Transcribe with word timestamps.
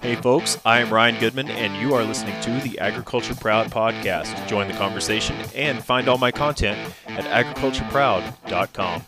Hey, 0.00 0.16
folks, 0.16 0.58
I 0.64 0.80
am 0.80 0.90
Ryan 0.90 1.20
Goodman, 1.20 1.50
and 1.50 1.76
you 1.76 1.94
are 1.94 2.02
listening 2.02 2.40
to 2.40 2.50
the 2.66 2.78
Agriculture 2.78 3.34
Proud 3.34 3.70
podcast. 3.70 4.48
Join 4.48 4.66
the 4.66 4.72
conversation 4.72 5.36
and 5.54 5.84
find 5.84 6.08
all 6.08 6.16
my 6.16 6.32
content 6.32 6.94
at 7.06 7.24
agricultureproud.com. 7.24 9.02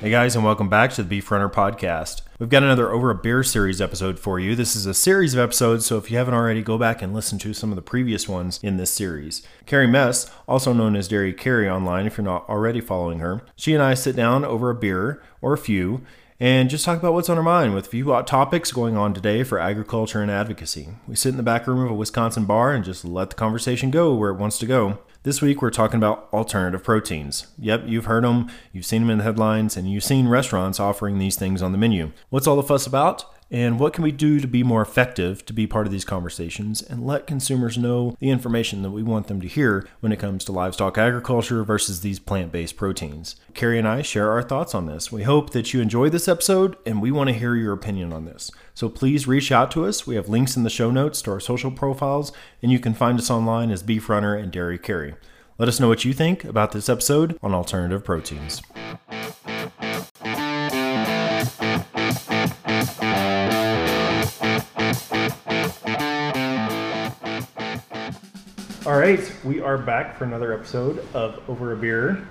Hey, 0.00 0.10
guys, 0.10 0.36
and 0.36 0.44
welcome 0.44 0.68
back 0.68 0.92
to 0.92 1.02
the 1.02 1.08
Beef 1.08 1.28
Runner 1.28 1.48
podcast. 1.48 2.22
We've 2.38 2.48
got 2.48 2.62
another 2.62 2.92
Over 2.92 3.10
a 3.10 3.16
Beer 3.16 3.42
series 3.42 3.80
episode 3.80 4.20
for 4.20 4.38
you. 4.38 4.54
This 4.54 4.76
is 4.76 4.86
a 4.86 4.94
series 4.94 5.34
of 5.34 5.40
episodes, 5.40 5.86
so 5.86 5.98
if 5.98 6.08
you 6.08 6.18
haven't 6.18 6.34
already, 6.34 6.62
go 6.62 6.78
back 6.78 7.02
and 7.02 7.12
listen 7.12 7.40
to 7.40 7.52
some 7.52 7.72
of 7.72 7.76
the 7.76 7.82
previous 7.82 8.28
ones 8.28 8.60
in 8.62 8.76
this 8.76 8.92
series. 8.92 9.42
Carrie 9.66 9.88
Mess, 9.88 10.30
also 10.46 10.72
known 10.72 10.94
as 10.94 11.08
Dairy 11.08 11.32
Carrie 11.32 11.68
online 11.68 12.06
if 12.06 12.16
you're 12.16 12.24
not 12.24 12.48
already 12.48 12.80
following 12.80 13.18
her, 13.18 13.42
she 13.56 13.74
and 13.74 13.82
I 13.82 13.94
sit 13.94 14.14
down 14.14 14.44
over 14.44 14.70
a 14.70 14.74
beer 14.76 15.20
or 15.42 15.52
a 15.52 15.58
few 15.58 16.02
and 16.40 16.70
just 16.70 16.84
talk 16.84 16.98
about 16.98 17.14
what's 17.14 17.28
on 17.28 17.36
our 17.36 17.42
mind 17.42 17.74
with 17.74 17.86
a 17.86 17.90
few 17.90 18.06
hot 18.06 18.26
topics 18.26 18.70
going 18.70 18.96
on 18.96 19.12
today 19.12 19.42
for 19.42 19.58
agriculture 19.58 20.22
and 20.22 20.30
advocacy. 20.30 20.88
We 21.06 21.16
sit 21.16 21.30
in 21.30 21.36
the 21.36 21.42
back 21.42 21.66
room 21.66 21.84
of 21.84 21.90
a 21.90 21.94
Wisconsin 21.94 22.44
bar 22.44 22.72
and 22.72 22.84
just 22.84 23.04
let 23.04 23.30
the 23.30 23.36
conversation 23.36 23.90
go 23.90 24.14
where 24.14 24.30
it 24.30 24.38
wants 24.38 24.58
to 24.58 24.66
go. 24.66 24.98
This 25.24 25.42
week 25.42 25.60
we're 25.60 25.70
talking 25.70 25.96
about 25.96 26.28
alternative 26.32 26.84
proteins. 26.84 27.48
Yep, 27.58 27.84
you've 27.86 28.04
heard 28.04 28.22
them, 28.22 28.50
you've 28.72 28.86
seen 28.86 29.02
them 29.02 29.10
in 29.10 29.18
the 29.18 29.24
headlines, 29.24 29.76
and 29.76 29.90
you've 29.90 30.04
seen 30.04 30.28
restaurants 30.28 30.78
offering 30.78 31.18
these 31.18 31.36
things 31.36 31.60
on 31.60 31.72
the 31.72 31.78
menu. 31.78 32.12
What's 32.30 32.46
all 32.46 32.56
the 32.56 32.62
fuss 32.62 32.86
about? 32.86 33.24
And 33.50 33.80
what 33.80 33.94
can 33.94 34.04
we 34.04 34.12
do 34.12 34.40
to 34.40 34.46
be 34.46 34.62
more 34.62 34.82
effective 34.82 35.44
to 35.46 35.54
be 35.54 35.66
part 35.66 35.86
of 35.86 35.92
these 35.92 36.04
conversations 36.04 36.82
and 36.82 37.06
let 37.06 37.26
consumers 37.26 37.78
know 37.78 38.14
the 38.20 38.28
information 38.28 38.82
that 38.82 38.90
we 38.90 39.02
want 39.02 39.26
them 39.26 39.40
to 39.40 39.48
hear 39.48 39.88
when 40.00 40.12
it 40.12 40.18
comes 40.18 40.44
to 40.44 40.52
livestock 40.52 40.98
agriculture 40.98 41.64
versus 41.64 42.02
these 42.02 42.18
plant 42.18 42.52
based 42.52 42.76
proteins? 42.76 43.36
Carrie 43.54 43.78
and 43.78 43.88
I 43.88 44.02
share 44.02 44.30
our 44.30 44.42
thoughts 44.42 44.74
on 44.74 44.84
this. 44.84 45.10
We 45.10 45.22
hope 45.22 45.50
that 45.50 45.72
you 45.72 45.80
enjoy 45.80 46.10
this 46.10 46.28
episode 46.28 46.76
and 46.84 47.00
we 47.00 47.10
want 47.10 47.28
to 47.28 47.34
hear 47.34 47.54
your 47.54 47.72
opinion 47.72 48.12
on 48.12 48.26
this. 48.26 48.50
So 48.74 48.90
please 48.90 49.26
reach 49.26 49.50
out 49.50 49.70
to 49.72 49.86
us. 49.86 50.06
We 50.06 50.16
have 50.16 50.28
links 50.28 50.56
in 50.56 50.62
the 50.62 50.70
show 50.70 50.90
notes 50.90 51.22
to 51.22 51.30
our 51.32 51.40
social 51.40 51.70
profiles, 51.70 52.32
and 52.62 52.70
you 52.70 52.78
can 52.78 52.94
find 52.94 53.18
us 53.18 53.30
online 53.30 53.70
as 53.70 53.82
Beef 53.82 54.08
Runner 54.08 54.36
and 54.36 54.52
Dairy 54.52 54.78
Carrie. 54.78 55.14
Let 55.56 55.68
us 55.68 55.80
know 55.80 55.88
what 55.88 56.04
you 56.04 56.12
think 56.12 56.44
about 56.44 56.72
this 56.72 56.88
episode 56.88 57.36
on 57.42 57.54
alternative 57.54 58.04
proteins. 58.04 58.62
All 68.88 68.98
right, 68.98 69.20
we 69.44 69.60
are 69.60 69.76
back 69.76 70.16
for 70.16 70.24
another 70.24 70.54
episode 70.54 71.04
of 71.12 71.42
Over 71.46 71.74
a 71.74 71.76
Beer. 71.76 72.26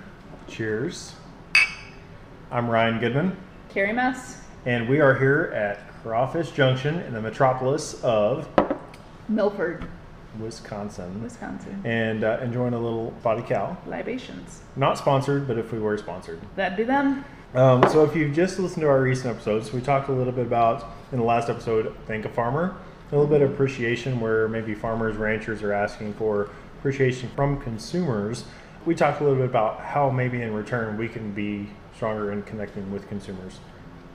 Cheers. 0.48 1.14
I'm 2.50 2.68
Ryan 2.68 2.98
Goodman, 2.98 3.36
Carrie 3.68 3.92
Mess, 3.92 4.38
and 4.66 4.88
we 4.88 4.98
are 4.98 5.16
here 5.16 5.52
at 5.54 5.88
Crawfish 6.02 6.50
Junction 6.50 6.98
in 7.02 7.14
the 7.14 7.20
metropolis 7.20 8.02
of 8.02 8.48
Milford, 9.28 9.86
Wisconsin, 10.40 11.22
Wisconsin. 11.22 11.80
and 11.84 12.24
uh, 12.24 12.40
enjoying 12.42 12.74
a 12.74 12.80
little 12.80 13.12
body 13.22 13.42
cow. 13.42 13.76
Libations. 13.86 14.60
Not 14.74 14.98
sponsored, 14.98 15.46
but 15.46 15.58
if 15.58 15.70
we 15.70 15.78
were 15.78 15.96
sponsored. 15.96 16.40
That'd 16.56 16.76
be 16.76 16.82
them. 16.82 17.24
Um, 17.54 17.88
so 17.88 18.04
if 18.04 18.16
you've 18.16 18.34
just 18.34 18.58
listened 18.58 18.82
to 18.82 18.88
our 18.88 19.00
recent 19.00 19.28
episodes, 19.28 19.72
we 19.72 19.80
talked 19.80 20.08
a 20.08 20.12
little 20.12 20.32
bit 20.32 20.46
about 20.46 20.84
in 21.12 21.18
the 21.18 21.24
last 21.24 21.48
episode, 21.48 21.94
thank 22.08 22.24
a 22.24 22.28
farmer, 22.28 22.76
a 23.10 23.14
little 23.14 23.26
bit 23.26 23.40
of 23.40 23.50
appreciation 23.50 24.20
where 24.20 24.48
maybe 24.48 24.74
farmers, 24.74 25.16
ranchers 25.16 25.62
are 25.62 25.72
asking 25.72 26.12
for 26.14 26.50
appreciation 26.78 27.30
from 27.34 27.60
consumers. 27.60 28.44
We 28.84 28.94
talked 28.94 29.20
a 29.20 29.24
little 29.24 29.38
bit 29.38 29.48
about 29.48 29.80
how 29.80 30.10
maybe 30.10 30.42
in 30.42 30.52
return 30.52 30.98
we 30.98 31.08
can 31.08 31.32
be 31.32 31.70
stronger 31.94 32.32
in 32.32 32.42
connecting 32.42 32.92
with 32.92 33.08
consumers 33.08 33.60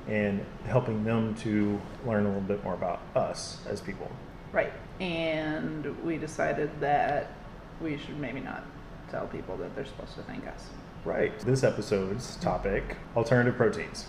and 0.07 0.45
helping 0.65 1.03
them 1.03 1.33
to 1.35 1.81
learn 2.05 2.25
a 2.25 2.27
little 2.27 2.41
bit 2.41 2.63
more 2.63 2.73
about 2.73 3.01
us 3.15 3.59
as 3.67 3.81
people. 3.81 4.11
Right. 4.51 4.71
And 4.99 5.97
we 6.03 6.17
decided 6.17 6.69
that 6.79 7.31
we 7.81 7.97
should 7.97 8.19
maybe 8.19 8.41
not 8.41 8.63
tell 9.09 9.25
people 9.27 9.57
that 9.57 9.75
they're 9.75 9.85
supposed 9.85 10.15
to 10.15 10.21
thank 10.23 10.45
us. 10.47 10.69
Right. 11.03 11.37
This 11.39 11.63
episode's 11.63 12.35
topic 12.37 12.95
alternative 13.15 13.55
proteins. 13.55 14.05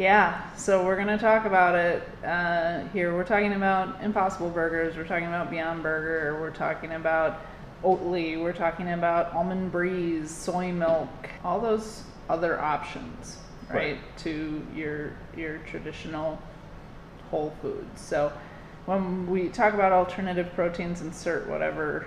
Yeah, 0.00 0.48
so 0.56 0.82
we're 0.82 0.96
going 0.96 1.08
to 1.08 1.18
talk 1.18 1.44
about 1.44 1.74
it 1.74 2.02
uh, 2.24 2.88
here. 2.88 3.14
We're 3.14 3.22
talking 3.22 3.52
about 3.52 4.02
Impossible 4.02 4.48
Burgers, 4.48 4.96
we're 4.96 5.06
talking 5.06 5.26
about 5.26 5.50
Beyond 5.50 5.82
Burger, 5.82 6.40
we're 6.40 6.52
talking 6.52 6.92
about 6.92 7.42
Oatly, 7.84 8.40
we're 8.40 8.54
talking 8.54 8.92
about 8.92 9.30
Almond 9.34 9.70
Breeze, 9.70 10.30
soy 10.30 10.72
milk, 10.72 11.10
all 11.44 11.60
those 11.60 12.04
other 12.30 12.58
options, 12.58 13.36
right, 13.68 13.76
Right. 13.76 13.98
to 14.20 14.66
your 14.74 15.12
your 15.36 15.58
traditional 15.70 16.40
whole 17.30 17.52
foods. 17.60 18.00
So 18.00 18.32
when 18.86 19.26
we 19.28 19.50
talk 19.50 19.74
about 19.74 19.92
alternative 19.92 20.50
proteins, 20.54 21.02
insert 21.02 21.46
whatever 21.46 22.06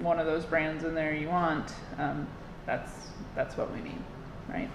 one 0.00 0.18
of 0.18 0.24
those 0.24 0.46
brands 0.46 0.82
in 0.82 0.94
there 0.94 1.14
you 1.14 1.28
want. 1.28 1.74
Um, 1.98 2.26
that's 2.64 2.90
that's 3.34 3.58
what 3.58 3.70
we 3.70 3.82
mean, 3.82 4.02
right? 4.48 4.70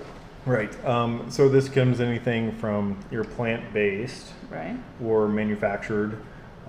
Right. 0.47 0.85
Um, 0.85 1.29
so 1.29 1.49
this 1.49 1.67
comes 1.67 1.99
anything 1.99 2.53
from 2.53 2.97
your 3.11 3.25
plant 3.25 3.73
based 3.73 4.27
Right. 4.49 4.77
or 5.03 5.27
manufactured 5.27 6.17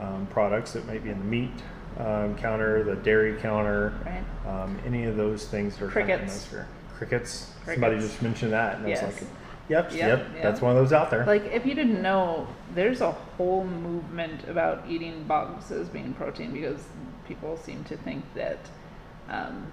um, 0.01 0.27
products 0.31 0.73
that 0.73 0.87
might 0.87 1.05
be 1.05 1.11
in 1.11 1.19
the 1.19 1.25
meat 1.25 1.53
um, 1.99 2.37
counter, 2.37 2.83
the 2.83 2.97
dairy 2.97 3.37
counter, 3.41 3.95
Right. 4.05 4.25
um, 4.63 4.79
any 4.85 5.05
of 5.05 5.17
those 5.17 5.47
things 5.47 5.77
that 5.77 5.87
are 5.87 5.91
kind 5.91 6.11
of 6.11 6.19
Crickets. 6.19 6.55
Crickets. 6.97 7.53
Somebody 7.65 7.99
just 7.99 8.21
mentioned 8.23 8.53
that, 8.53 8.79
and 8.79 8.87
I 8.87 8.91
was 8.91 9.03
like, 9.03 9.23
"Yep, 9.69 9.93
yep, 9.93 9.95
Yep, 9.95 10.43
that's 10.43 10.61
one 10.61 10.73
of 10.73 10.79
those 10.79 10.93
out 10.93 11.11
there." 11.11 11.25
Like, 11.25 11.45
if 11.47 11.65
you 11.67 11.75
didn't 11.75 12.03
know, 12.03 12.47
there's 12.75 13.01
a 13.01 13.13
whole 13.13 13.65
movement 13.65 14.49
about 14.49 14.85
eating 14.89 15.25
bugs 15.25 15.71
as 15.71 15.89
being 15.89 16.15
protein 16.15 16.53
because 16.53 16.81
people 17.27 17.57
seem 17.57 17.85
to 17.85 17.97
think 17.99 18.25
that, 18.35 18.59
um, 19.29 19.71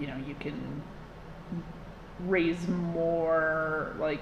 you 0.00 0.06
know, 0.06 0.16
you 0.26 0.34
can 0.38 0.82
raise 2.26 2.66
more 2.68 3.94
like 3.98 4.20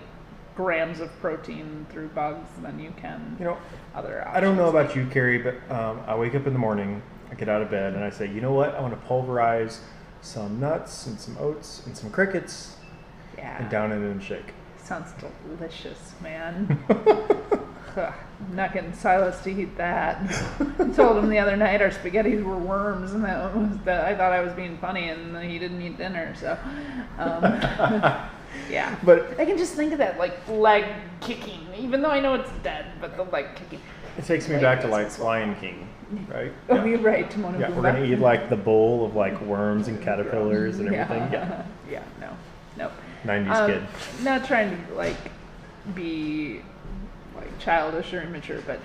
grams 0.57 1.01
of 1.01 1.11
protein 1.21 1.87
through 1.91 2.09
bugs 2.09 2.49
than 2.63 2.79
you 2.79 2.93
can 2.97 3.37
you 3.39 3.45
know, 3.45 3.57
other 3.95 4.21
options. 4.21 4.37
I 4.37 4.41
don't 4.41 4.57
know 4.57 4.69
about 4.69 4.95
you, 4.97 5.07
Carrie, 5.07 5.39
but 5.39 5.55
um, 5.75 6.01
I 6.07 6.15
wake 6.17 6.35
up 6.35 6.47
in 6.47 6.53
the 6.53 6.59
morning, 6.59 7.03
I 7.31 7.35
get 7.35 7.49
out 7.49 7.63
of 7.63 7.71
bed, 7.71 7.95
and 7.95 8.03
I 8.05 8.11
say, 8.11 8.27
"You 8.27 8.41
know 8.41 8.53
what? 8.53 8.75
I 8.75 8.81
want 8.81 8.93
to 8.93 9.07
pulverize 9.07 9.81
some 10.21 10.61
nuts 10.61 11.07
and 11.07 11.19
some 11.19 11.37
oats 11.39 11.87
and 11.87 11.97
some 11.97 12.11
crickets 12.11 12.77
Yeah. 13.39 13.59
and 13.63 13.71
down 13.71 13.93
it 13.93 13.97
in 13.97 14.19
a 14.19 14.21
shake." 14.21 14.53
Sounds 14.83 15.13
delicious, 15.59 16.13
man. 16.23 16.79
Ugh, 17.97 18.15
I'm 18.49 18.57
not 18.57 18.73
getting 18.73 18.93
Silas 18.95 19.41
to 19.43 19.51
eat 19.51 19.77
that. 19.77 20.21
I 20.79 20.89
told 20.89 21.19
him 21.19 21.29
the 21.29 21.39
other 21.39 21.57
night 21.57 21.83
our 21.83 21.91
spaghettis 21.91 22.43
were 22.43 22.57
worms, 22.59 23.13
and 23.13 23.25
that 23.25 23.55
was 23.55 23.79
that 23.85 24.05
I 24.05 24.15
thought 24.17 24.33
I 24.33 24.41
was 24.41 24.53
being 24.55 24.79
funny, 24.79 25.09
and 25.09 25.37
he 25.39 25.59
didn't 25.59 25.81
eat 25.83 25.99
dinner. 25.99 26.35
So, 26.39 26.57
um, 27.19 27.43
yeah. 28.71 28.97
But 29.05 29.39
I 29.41 29.45
can 29.45 29.59
just 29.59 29.75
think 29.75 29.93
of 29.93 29.99
that 29.99 30.19
like 30.19 30.37
leg 30.49 30.85
kicking, 31.21 31.67
even 31.79 32.01
though 32.03 32.11
I 32.11 32.21
know 32.21 32.35
it's 32.35 32.51
dead, 32.63 32.87
but 33.01 33.17
the 33.17 33.25
leg 33.25 33.47
kicking. 33.57 33.81
it 34.17 34.25
takes 34.25 34.49
me 34.49 34.59
back 34.61 34.81
to 34.83 34.89
like 34.89 35.19
Lion 35.19 35.55
King, 35.57 35.89
right? 36.33 36.53
Oh, 36.69 36.85
you're 36.85 36.99
right, 37.01 37.31
Timon 37.31 37.55
and 37.55 37.61
Yeah, 37.61 37.71
we're 37.71 37.83
gonna 37.83 38.05
eat 38.05 38.19
like 38.21 38.49
the 38.51 38.57
bowl 38.57 39.05
of 39.05 39.15
like 39.17 39.39
worms 39.43 39.89
and 39.89 40.01
caterpillars 40.03 40.79
and 40.79 40.95
everything. 40.95 41.33
Yeah, 41.33 41.65
Yeah. 41.91 42.03
yeah. 42.03 42.03
No. 42.21 42.31
Nope. 42.79 42.93
'90s 43.27 43.55
Um, 43.55 43.71
kid. 43.71 43.83
Not 44.25 44.45
trying 44.47 44.71
to 44.87 44.95
like 44.95 45.17
be 45.95 46.63
like 47.37 47.59
childish 47.59 48.13
or 48.15 48.23
immature, 48.23 48.61
but 48.67 48.81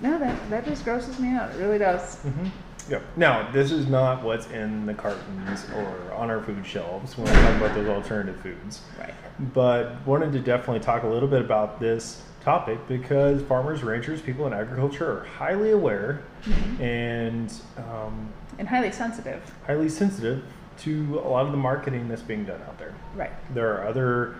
no, 0.00 0.18
that 0.18 0.50
that 0.50 0.64
just 0.64 0.84
grosses 0.84 1.18
me 1.18 1.28
out. 1.30 1.50
It 1.52 1.58
really 1.58 1.78
does. 1.78 2.16
hmm 2.22 2.48
Yep. 2.88 3.02
Now, 3.16 3.50
this 3.52 3.70
is 3.70 3.86
not 3.86 4.22
what's 4.22 4.46
in 4.46 4.86
the 4.86 4.94
cartons 4.94 5.66
or 5.76 6.10
on 6.14 6.30
our 6.30 6.42
food 6.42 6.64
shelves 6.66 7.18
when 7.18 7.26
we 7.26 7.32
talk 7.34 7.56
about 7.56 7.74
those 7.74 7.86
alternative 7.88 8.40
foods. 8.40 8.80
Right. 8.98 9.12
But 9.52 10.06
wanted 10.06 10.32
to 10.32 10.38
definitely 10.40 10.80
talk 10.80 11.02
a 11.02 11.06
little 11.06 11.28
bit 11.28 11.42
about 11.42 11.80
this 11.80 12.22
topic 12.40 12.78
because 12.88 13.42
farmers, 13.42 13.82
ranchers, 13.82 14.22
people 14.22 14.46
in 14.46 14.54
agriculture 14.54 15.18
are 15.20 15.24
highly 15.24 15.70
aware 15.72 16.22
Mm-hmm. 16.44 16.82
and 16.82 17.52
um, 17.76 18.32
And 18.58 18.66
highly 18.68 18.90
sensitive. 18.92 19.42
highly 19.66 19.88
sensitive 19.90 20.42
to 20.78 21.18
a 21.18 21.28
lot 21.28 21.44
of 21.44 21.50
the 21.50 21.58
marketing 21.58 22.08
that's 22.08 22.22
being 22.22 22.44
done 22.46 22.62
out 22.62 22.78
there. 22.78 22.94
Right. 23.14 23.32
There 23.52 23.74
are 23.76 23.86
other 23.86 24.36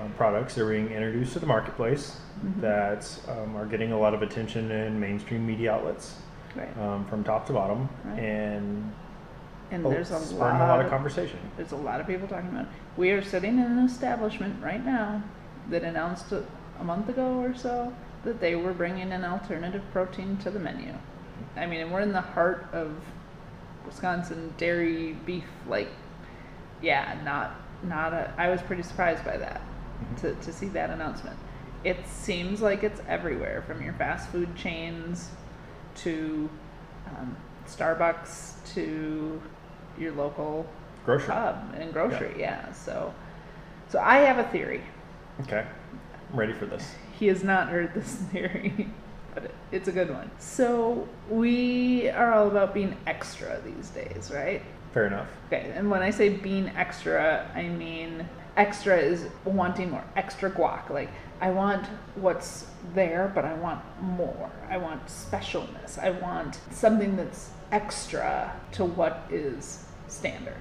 um, 0.00 0.12
products 0.16 0.54
that 0.54 0.64
are 0.64 0.70
being 0.70 0.88
introduced 0.90 1.32
to 1.34 1.38
the 1.38 1.46
marketplace 1.46 2.20
Mhm. 2.44 2.60
that 2.60 3.18
um, 3.28 3.56
are 3.56 3.66
getting 3.66 3.90
a 3.92 3.98
lot 3.98 4.14
of 4.14 4.22
attention 4.22 4.70
in 4.70 4.98
mainstream 5.00 5.46
media 5.46 5.72
outlets 5.72 6.16
Right. 6.54 6.68
um, 6.78 7.04
from 7.06 7.24
top 7.24 7.46
to 7.46 7.52
bottom, 7.52 7.88
Right. 8.04 8.18
and 8.18 8.92
And 9.70 9.84
oh, 9.84 9.90
there's 9.90 10.10
a 10.10 10.18
lot, 10.36 10.54
a 10.54 10.58
lot 10.66 10.80
of 10.80 10.88
conversation. 10.90 11.38
There's 11.56 11.72
a 11.72 11.76
lot 11.76 12.00
of 12.00 12.06
people 12.06 12.26
talking 12.28 12.48
about. 12.48 12.62
It. 12.62 12.68
We 12.96 13.10
are 13.10 13.22
sitting 13.22 13.58
in 13.58 13.64
an 13.64 13.84
establishment 13.84 14.62
right 14.62 14.84
now 14.84 15.22
that 15.68 15.82
announced 15.82 16.32
a, 16.32 16.42
a 16.80 16.84
month 16.84 17.08
ago 17.10 17.38
or 17.40 17.54
so 17.54 17.92
that 18.24 18.40
they 18.40 18.56
were 18.56 18.72
bringing 18.72 19.12
an 19.12 19.24
alternative 19.24 19.82
protein 19.92 20.36
to 20.38 20.50
the 20.50 20.58
menu. 20.58 20.94
I 21.56 21.66
mean, 21.66 21.80
and 21.80 21.92
we're 21.92 22.00
in 22.00 22.12
the 22.12 22.20
heart 22.20 22.66
of 22.72 22.92
Wisconsin 23.84 24.52
dairy 24.56 25.12
beef. 25.26 25.44
Like, 25.66 25.88
yeah, 26.80 27.16
not 27.24 27.54
not 27.82 28.12
a. 28.12 28.32
I 28.38 28.48
was 28.48 28.60
pretty 28.62 28.82
surprised 28.82 29.24
by 29.24 29.36
that. 29.36 29.60
To, 30.20 30.34
to 30.34 30.52
see 30.52 30.66
that 30.68 30.90
announcement. 30.90 31.36
It 31.84 32.06
seems 32.06 32.60
like 32.60 32.82
it's 32.82 33.00
everywhere 33.08 33.62
from 33.66 33.82
your 33.82 33.92
fast 33.94 34.30
food 34.30 34.54
chains 34.56 35.30
to 35.96 36.48
um, 37.06 37.36
Starbucks 37.66 38.74
to 38.74 39.40
your 39.98 40.12
local 40.12 40.66
Grocery. 41.04 41.28
pub 41.28 41.74
and 41.76 41.92
grocery. 41.92 42.34
Yeah. 42.38 42.72
So, 42.72 43.14
so 43.88 43.98
I 44.00 44.18
have 44.18 44.38
a 44.38 44.48
theory. 44.50 44.82
Okay. 45.42 45.64
I'm 46.32 46.38
ready 46.38 46.52
for 46.52 46.66
this. 46.66 46.94
He 47.18 47.26
has 47.28 47.42
not 47.42 47.68
heard 47.68 47.94
this 47.94 48.14
theory, 48.32 48.90
but 49.34 49.44
it, 49.44 49.54
it's 49.72 49.88
a 49.88 49.92
good 49.92 50.10
one. 50.10 50.30
So 50.38 51.08
we 51.30 52.08
are 52.10 52.32
all 52.32 52.48
about 52.48 52.74
being 52.74 52.96
extra 53.06 53.60
these 53.64 53.90
days, 53.90 54.30
right? 54.34 54.62
Fair 54.92 55.06
enough. 55.06 55.28
Okay, 55.46 55.72
and 55.74 55.90
when 55.90 56.02
I 56.02 56.10
say 56.10 56.28
being 56.30 56.68
extra, 56.70 57.50
I 57.54 57.64
mean 57.68 58.28
extra 58.58 58.98
is 58.98 59.26
wanting 59.44 59.90
more, 59.90 60.04
extra 60.16 60.50
guac. 60.50 60.90
Like 60.90 61.08
I 61.40 61.50
want 61.50 61.86
what's 62.16 62.66
there, 62.94 63.32
but 63.34 63.44
I 63.44 63.54
want 63.54 63.80
more. 64.02 64.50
I 64.68 64.76
want 64.76 65.06
specialness. 65.06 65.98
I 65.98 66.10
want 66.10 66.60
something 66.70 67.16
that's 67.16 67.50
extra 67.72 68.54
to 68.72 68.84
what 68.84 69.26
is 69.30 69.86
standard. 70.08 70.60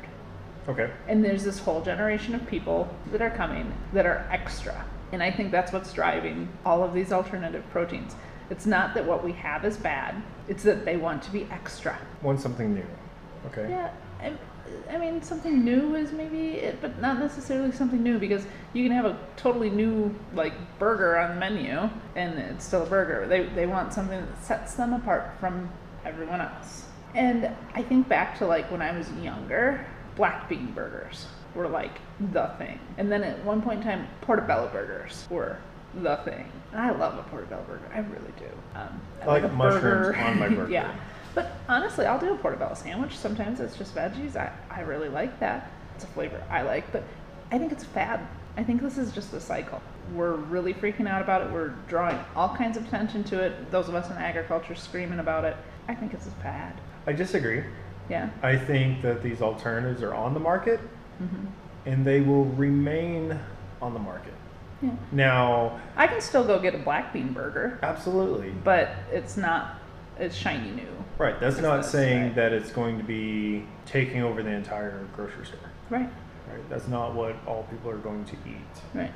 Okay. 0.69 0.89
And 1.07 1.23
there's 1.23 1.43
this 1.43 1.59
whole 1.59 1.81
generation 1.81 2.35
of 2.35 2.45
people 2.47 2.89
that 3.11 3.21
are 3.21 3.29
coming 3.29 3.73
that 3.93 4.05
are 4.05 4.27
extra. 4.31 4.85
And 5.11 5.23
I 5.23 5.31
think 5.31 5.51
that's 5.51 5.71
what's 5.71 5.93
driving 5.93 6.49
all 6.65 6.83
of 6.83 6.93
these 6.93 7.11
alternative 7.11 7.63
proteins. 7.71 8.15
It's 8.49 8.65
not 8.65 8.93
that 8.93 9.05
what 9.05 9.23
we 9.23 9.31
have 9.33 9.65
is 9.65 9.77
bad, 9.77 10.21
it's 10.47 10.63
that 10.63 10.85
they 10.85 10.97
want 10.97 11.23
to 11.23 11.31
be 11.31 11.47
extra. 11.51 11.97
Want 12.21 12.41
something 12.41 12.73
new. 12.73 12.85
Okay. 13.47 13.69
Yeah, 13.69 13.91
I 14.89 14.97
mean, 14.97 15.21
something 15.21 15.63
new 15.63 15.95
is 15.95 16.11
maybe 16.11 16.51
it, 16.51 16.79
but 16.81 16.99
not 17.01 17.19
necessarily 17.19 17.71
something 17.71 18.01
new 18.01 18.19
because 18.19 18.45
you 18.73 18.83
can 18.83 18.91
have 18.91 19.05
a 19.05 19.17
totally 19.35 19.69
new, 19.69 20.13
like, 20.33 20.53
burger 20.79 21.17
on 21.17 21.35
the 21.35 21.39
menu 21.39 21.89
and 22.15 22.39
it's 22.39 22.65
still 22.65 22.83
a 22.83 22.85
burger. 22.85 23.27
They, 23.27 23.43
they 23.43 23.65
want 23.65 23.93
something 23.93 24.19
that 24.19 24.43
sets 24.43 24.75
them 24.75 24.93
apart 24.93 25.31
from 25.39 25.69
everyone 26.05 26.41
else. 26.41 26.85
And 27.15 27.49
I 27.73 27.81
think 27.81 28.07
back 28.07 28.37
to, 28.39 28.45
like, 28.45 28.69
when 28.71 28.81
I 28.81 28.97
was 28.97 29.11
younger, 29.13 29.85
black 30.15 30.49
bean 30.49 30.71
burgers 30.73 31.27
were 31.55 31.67
like 31.67 31.99
the 32.31 32.47
thing. 32.57 32.79
And 32.97 33.11
then 33.11 33.23
at 33.23 33.43
one 33.45 33.61
point 33.61 33.79
in 33.79 33.85
time, 33.85 34.07
portobello 34.21 34.69
burgers 34.71 35.27
were 35.29 35.57
the 35.95 36.17
thing. 36.17 36.51
And 36.71 36.81
I 36.81 36.91
love 36.91 37.17
a 37.17 37.23
portobello 37.23 37.63
burger. 37.63 37.89
I 37.93 37.99
really 37.99 38.33
do. 38.37 38.49
Um, 38.75 39.01
I 39.21 39.25
like 39.25 39.53
mushrooms 39.53 40.15
on 40.17 40.39
my 40.39 40.49
burger. 40.55 40.71
yeah. 40.71 40.95
But 41.37 41.51
honestly, 41.69 42.07
I'll 42.07 42.19
do 42.19 42.33
a 42.33 42.35
portobello 42.35 42.73
sandwich. 42.73 43.15
Sometimes 43.15 43.59
it's 43.59 43.77
just 43.77 43.93
veggies. 43.93 44.35
I, 44.35 44.51
I 44.71 44.81
really 44.81 45.07
like 45.07 45.39
that. 45.39 45.69
It's 45.93 46.03
a 46.03 46.07
flavor 46.07 46.43
I 46.49 46.63
like, 46.63 46.91
but 46.91 47.03
I 47.51 47.59
think 47.59 47.71
it's 47.71 47.83
fad. 47.83 48.21
I 48.57 48.63
think 48.63 48.81
this 48.81 48.97
is 48.97 49.11
just 49.11 49.31
a 49.33 49.39
cycle. 49.39 49.79
We're 50.15 50.33
really 50.33 50.73
freaking 50.73 51.07
out 51.07 51.21
about 51.21 51.43
it. 51.43 51.51
We're 51.51 51.75
drawing 51.87 52.17
all 52.35 52.55
kinds 52.55 52.75
of 52.75 52.87
attention 52.87 53.23
to 53.25 53.39
it. 53.39 53.69
Those 53.69 53.87
of 53.87 53.93
us 53.93 54.09
in 54.09 54.17
agriculture 54.17 54.73
screaming 54.73 55.19
about 55.19 55.45
it. 55.45 55.55
I 55.87 55.93
think 55.93 56.15
it's 56.15 56.25
a 56.25 56.31
fad. 56.41 56.73
I 57.05 57.13
disagree. 57.13 57.63
Yeah. 58.09 58.31
I 58.41 58.57
think 58.57 59.03
that 59.03 59.21
these 59.21 59.43
alternatives 59.43 60.01
are 60.01 60.15
on 60.15 60.33
the 60.33 60.39
market 60.39 60.79
hmm 61.19 61.45
and 61.85 62.03
they 62.03 62.19
will 62.19 62.45
remain 62.45 63.39
on 63.81 63.93
the 63.93 63.99
market. 63.99 64.33
Yeah. 64.81 64.91
Now, 65.11 65.79
I 65.95 66.07
can 66.07 66.19
still 66.19 66.43
go 66.43 66.59
get 66.59 66.75
a 66.75 66.79
black 66.79 67.13
bean 67.13 67.31
burger, 67.31 67.79
absolutely. 67.81 68.49
but 68.63 68.89
it's 69.11 69.37
not. 69.37 69.76
It's 70.19 70.35
shiny 70.35 70.71
new. 70.71 70.87
Right. 71.17 71.39
That's 71.39 71.59
not 71.59 71.77
this, 71.83 71.91
saying 71.91 72.23
right? 72.23 72.35
that 72.35 72.53
it's 72.53 72.71
going 72.71 72.97
to 72.97 73.03
be 73.03 73.65
taking 73.85 74.21
over 74.23 74.43
the 74.43 74.49
entire 74.51 75.05
grocery 75.15 75.45
store. 75.45 75.59
Right. 75.89 76.09
Right. 76.49 76.69
That's 76.69 76.87
not 76.87 77.13
what 77.15 77.35
all 77.45 77.63
people 77.69 77.89
are 77.91 77.97
going 77.97 78.23
to 78.25 78.33
eat. 78.47 78.81
Right. 78.93 79.11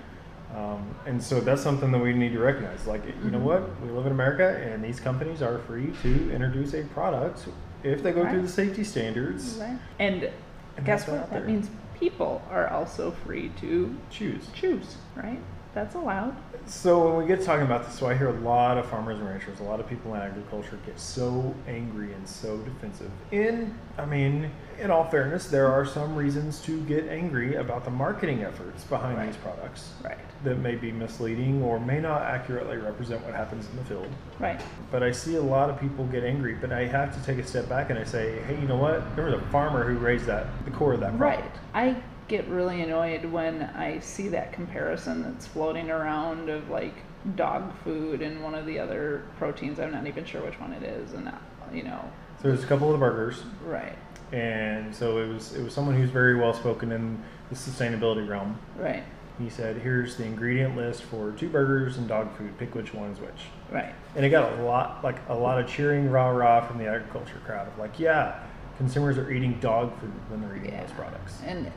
Um, 0.55 0.93
and 1.05 1.23
so 1.23 1.39
that's 1.39 1.61
something 1.61 1.91
that 1.91 1.99
we 1.99 2.13
need 2.13 2.33
to 2.33 2.39
recognize. 2.39 2.85
Like, 2.85 3.03
you 3.23 3.31
know 3.31 3.39
Mhm. 3.39 3.43
what? 3.43 3.81
We 3.81 3.89
live 3.89 4.05
in 4.05 4.11
America, 4.11 4.59
and 4.61 4.83
these 4.83 4.99
companies 4.99 5.41
are 5.41 5.59
free 5.59 5.93
to 6.01 6.31
introduce 6.33 6.73
a 6.73 6.83
product 6.85 7.47
if 7.83 8.03
they 8.03 8.11
go 8.11 8.27
through 8.29 8.41
the 8.41 8.47
safety 8.49 8.83
standards. 8.83 9.57
Right. 9.61 9.77
And, 9.99 10.29
And 10.77 10.85
guess 10.85 11.07
what? 11.07 11.29
That 11.31 11.47
means 11.47 11.69
people 11.99 12.41
are 12.51 12.67
also 12.67 13.11
free 13.11 13.49
to 13.61 13.95
Choose. 14.09 14.49
choose. 14.53 14.97
Right. 15.15 15.39
That's 15.73 15.95
allowed. 15.95 16.35
So 16.67 17.05
when 17.05 17.17
we 17.17 17.25
get 17.27 17.43
talking 17.43 17.65
about 17.65 17.85
this, 17.85 17.99
so 17.99 18.07
I 18.07 18.15
hear 18.15 18.29
a 18.29 18.39
lot 18.39 18.77
of 18.77 18.85
farmers 18.89 19.19
and 19.19 19.27
ranchers, 19.27 19.59
a 19.59 19.63
lot 19.63 19.79
of 19.79 19.89
people 19.89 20.15
in 20.15 20.21
agriculture 20.21 20.79
get 20.85 20.99
so 20.99 21.53
angry 21.67 22.13
and 22.13 22.27
so 22.27 22.57
defensive. 22.59 23.11
In, 23.31 23.77
I 23.97 24.05
mean, 24.05 24.49
in 24.79 24.89
all 24.89 25.03
fairness, 25.09 25.47
there 25.47 25.67
are 25.67 25.85
some 25.85 26.15
reasons 26.15 26.61
to 26.61 26.79
get 26.81 27.07
angry 27.09 27.55
about 27.55 27.83
the 27.83 27.91
marketing 27.91 28.43
efforts 28.43 28.83
behind 28.85 29.17
Right. 29.17 29.27
these 29.27 29.35
products 29.37 29.93
Right. 30.03 30.17
that 30.43 30.59
may 30.59 30.75
be 30.75 30.91
misleading 30.93 31.61
or 31.61 31.79
may 31.79 31.99
not 31.99 32.21
accurately 32.21 32.77
represent 32.77 33.23
what 33.25 33.33
happens 33.35 33.67
in 33.69 33.75
the 33.75 33.83
field. 33.83 34.07
Right. 34.39 34.61
But 34.91 35.03
I 35.03 35.11
see 35.11 35.35
a 35.35 35.41
lot 35.41 35.69
of 35.69 35.79
people 35.79 36.05
get 36.05 36.23
angry, 36.23 36.55
but 36.59 36.71
I 36.71 36.85
have 36.85 37.13
to 37.19 37.23
take 37.25 37.37
a 37.43 37.47
step 37.47 37.67
back 37.67 37.89
and 37.89 37.99
I 37.99 38.05
say, 38.05 38.39
hey, 38.43 38.55
you 38.59 38.67
know 38.67 38.77
what? 38.77 39.15
There 39.15 39.25
was 39.25 39.33
a 39.33 39.41
farmer 39.47 39.83
who 39.83 39.97
raised 39.97 40.25
that, 40.27 40.45
the 40.65 40.71
core 40.71 40.93
of 40.93 41.01
that 41.01 41.17
product. 41.17 41.41
Right. 41.75 41.93
I 41.93 42.01
get 42.27 42.47
really 42.47 42.81
annoyed 42.81 43.25
when 43.25 43.63
I 43.75 43.99
see 43.99 44.27
that 44.29 44.53
comparison 44.53 45.23
that's 45.23 45.47
floating 45.47 45.89
around 45.91 46.49
of 46.49 46.69
like 46.69 46.93
dog 47.35 47.73
food 47.83 48.21
and 48.21 48.41
one 48.43 48.55
of 48.55 48.65
the 48.65 48.79
other 48.79 49.23
proteins. 49.37 49.79
I'm 49.79 49.91
not 49.91 50.07
even 50.07 50.25
sure 50.25 50.41
which 50.41 50.59
one 50.59 50.73
it 50.73 50.83
is, 50.83 51.13
and 51.13 51.27
uh, 51.27 51.31
you 51.73 51.83
know, 51.83 51.99
So 52.41 52.47
there's 52.49 52.63
a 52.63 52.67
couple 52.67 52.87
of 52.87 52.93
the 52.93 53.05
burgers, 53.05 53.43
right, 53.65 53.95
and 54.31 54.93
so 54.95 55.17
it 55.19 55.27
was 55.27 55.53
it 55.55 55.63
was 55.63 55.73
someone 55.73 55.95
who's 55.95 56.09
very 56.09 56.35
well 56.35 56.53
spoken 56.53 56.91
in 56.91 57.21
the 57.49 57.55
sustainability 57.55 58.27
realm. 58.27 58.57
right, 58.77 59.03
He 59.37 59.49
said, 59.49 59.77
"Here's 59.77 60.15
the 60.15 60.23
ingredient 60.23 60.75
list 60.77 61.03
for 61.03 61.31
two 61.33 61.49
burgers 61.49 61.97
and 61.97 62.07
dog 62.07 62.35
food. 62.37 62.57
Pick 62.57 62.73
which 62.75 62.93
one 62.93 63.11
is 63.11 63.19
which." 63.19 63.47
right, 63.71 63.93
And 64.15 64.25
it 64.25 64.29
got 64.29 64.57
a 64.59 64.63
lot, 64.63 65.03
like 65.03 65.17
a 65.29 65.35
lot 65.35 65.59
of 65.59 65.67
cheering, 65.69 66.09
rah 66.09 66.29
rah 66.29 66.65
from 66.65 66.77
the 66.77 66.87
agriculture 66.87 67.39
crowd 67.45 67.67
of 67.67 67.77
like, 67.77 67.99
"Yeah, 67.99 68.39
consumers 68.77 69.17
are 69.17 69.29
eating 69.31 69.59
dog 69.59 69.97
food 69.99 70.11
when 70.29 70.41
they're 70.41 70.55
eating 70.57 70.71
yeah. 70.71 70.81
those 70.81 70.91
products." 70.93 71.39
And 71.45 71.71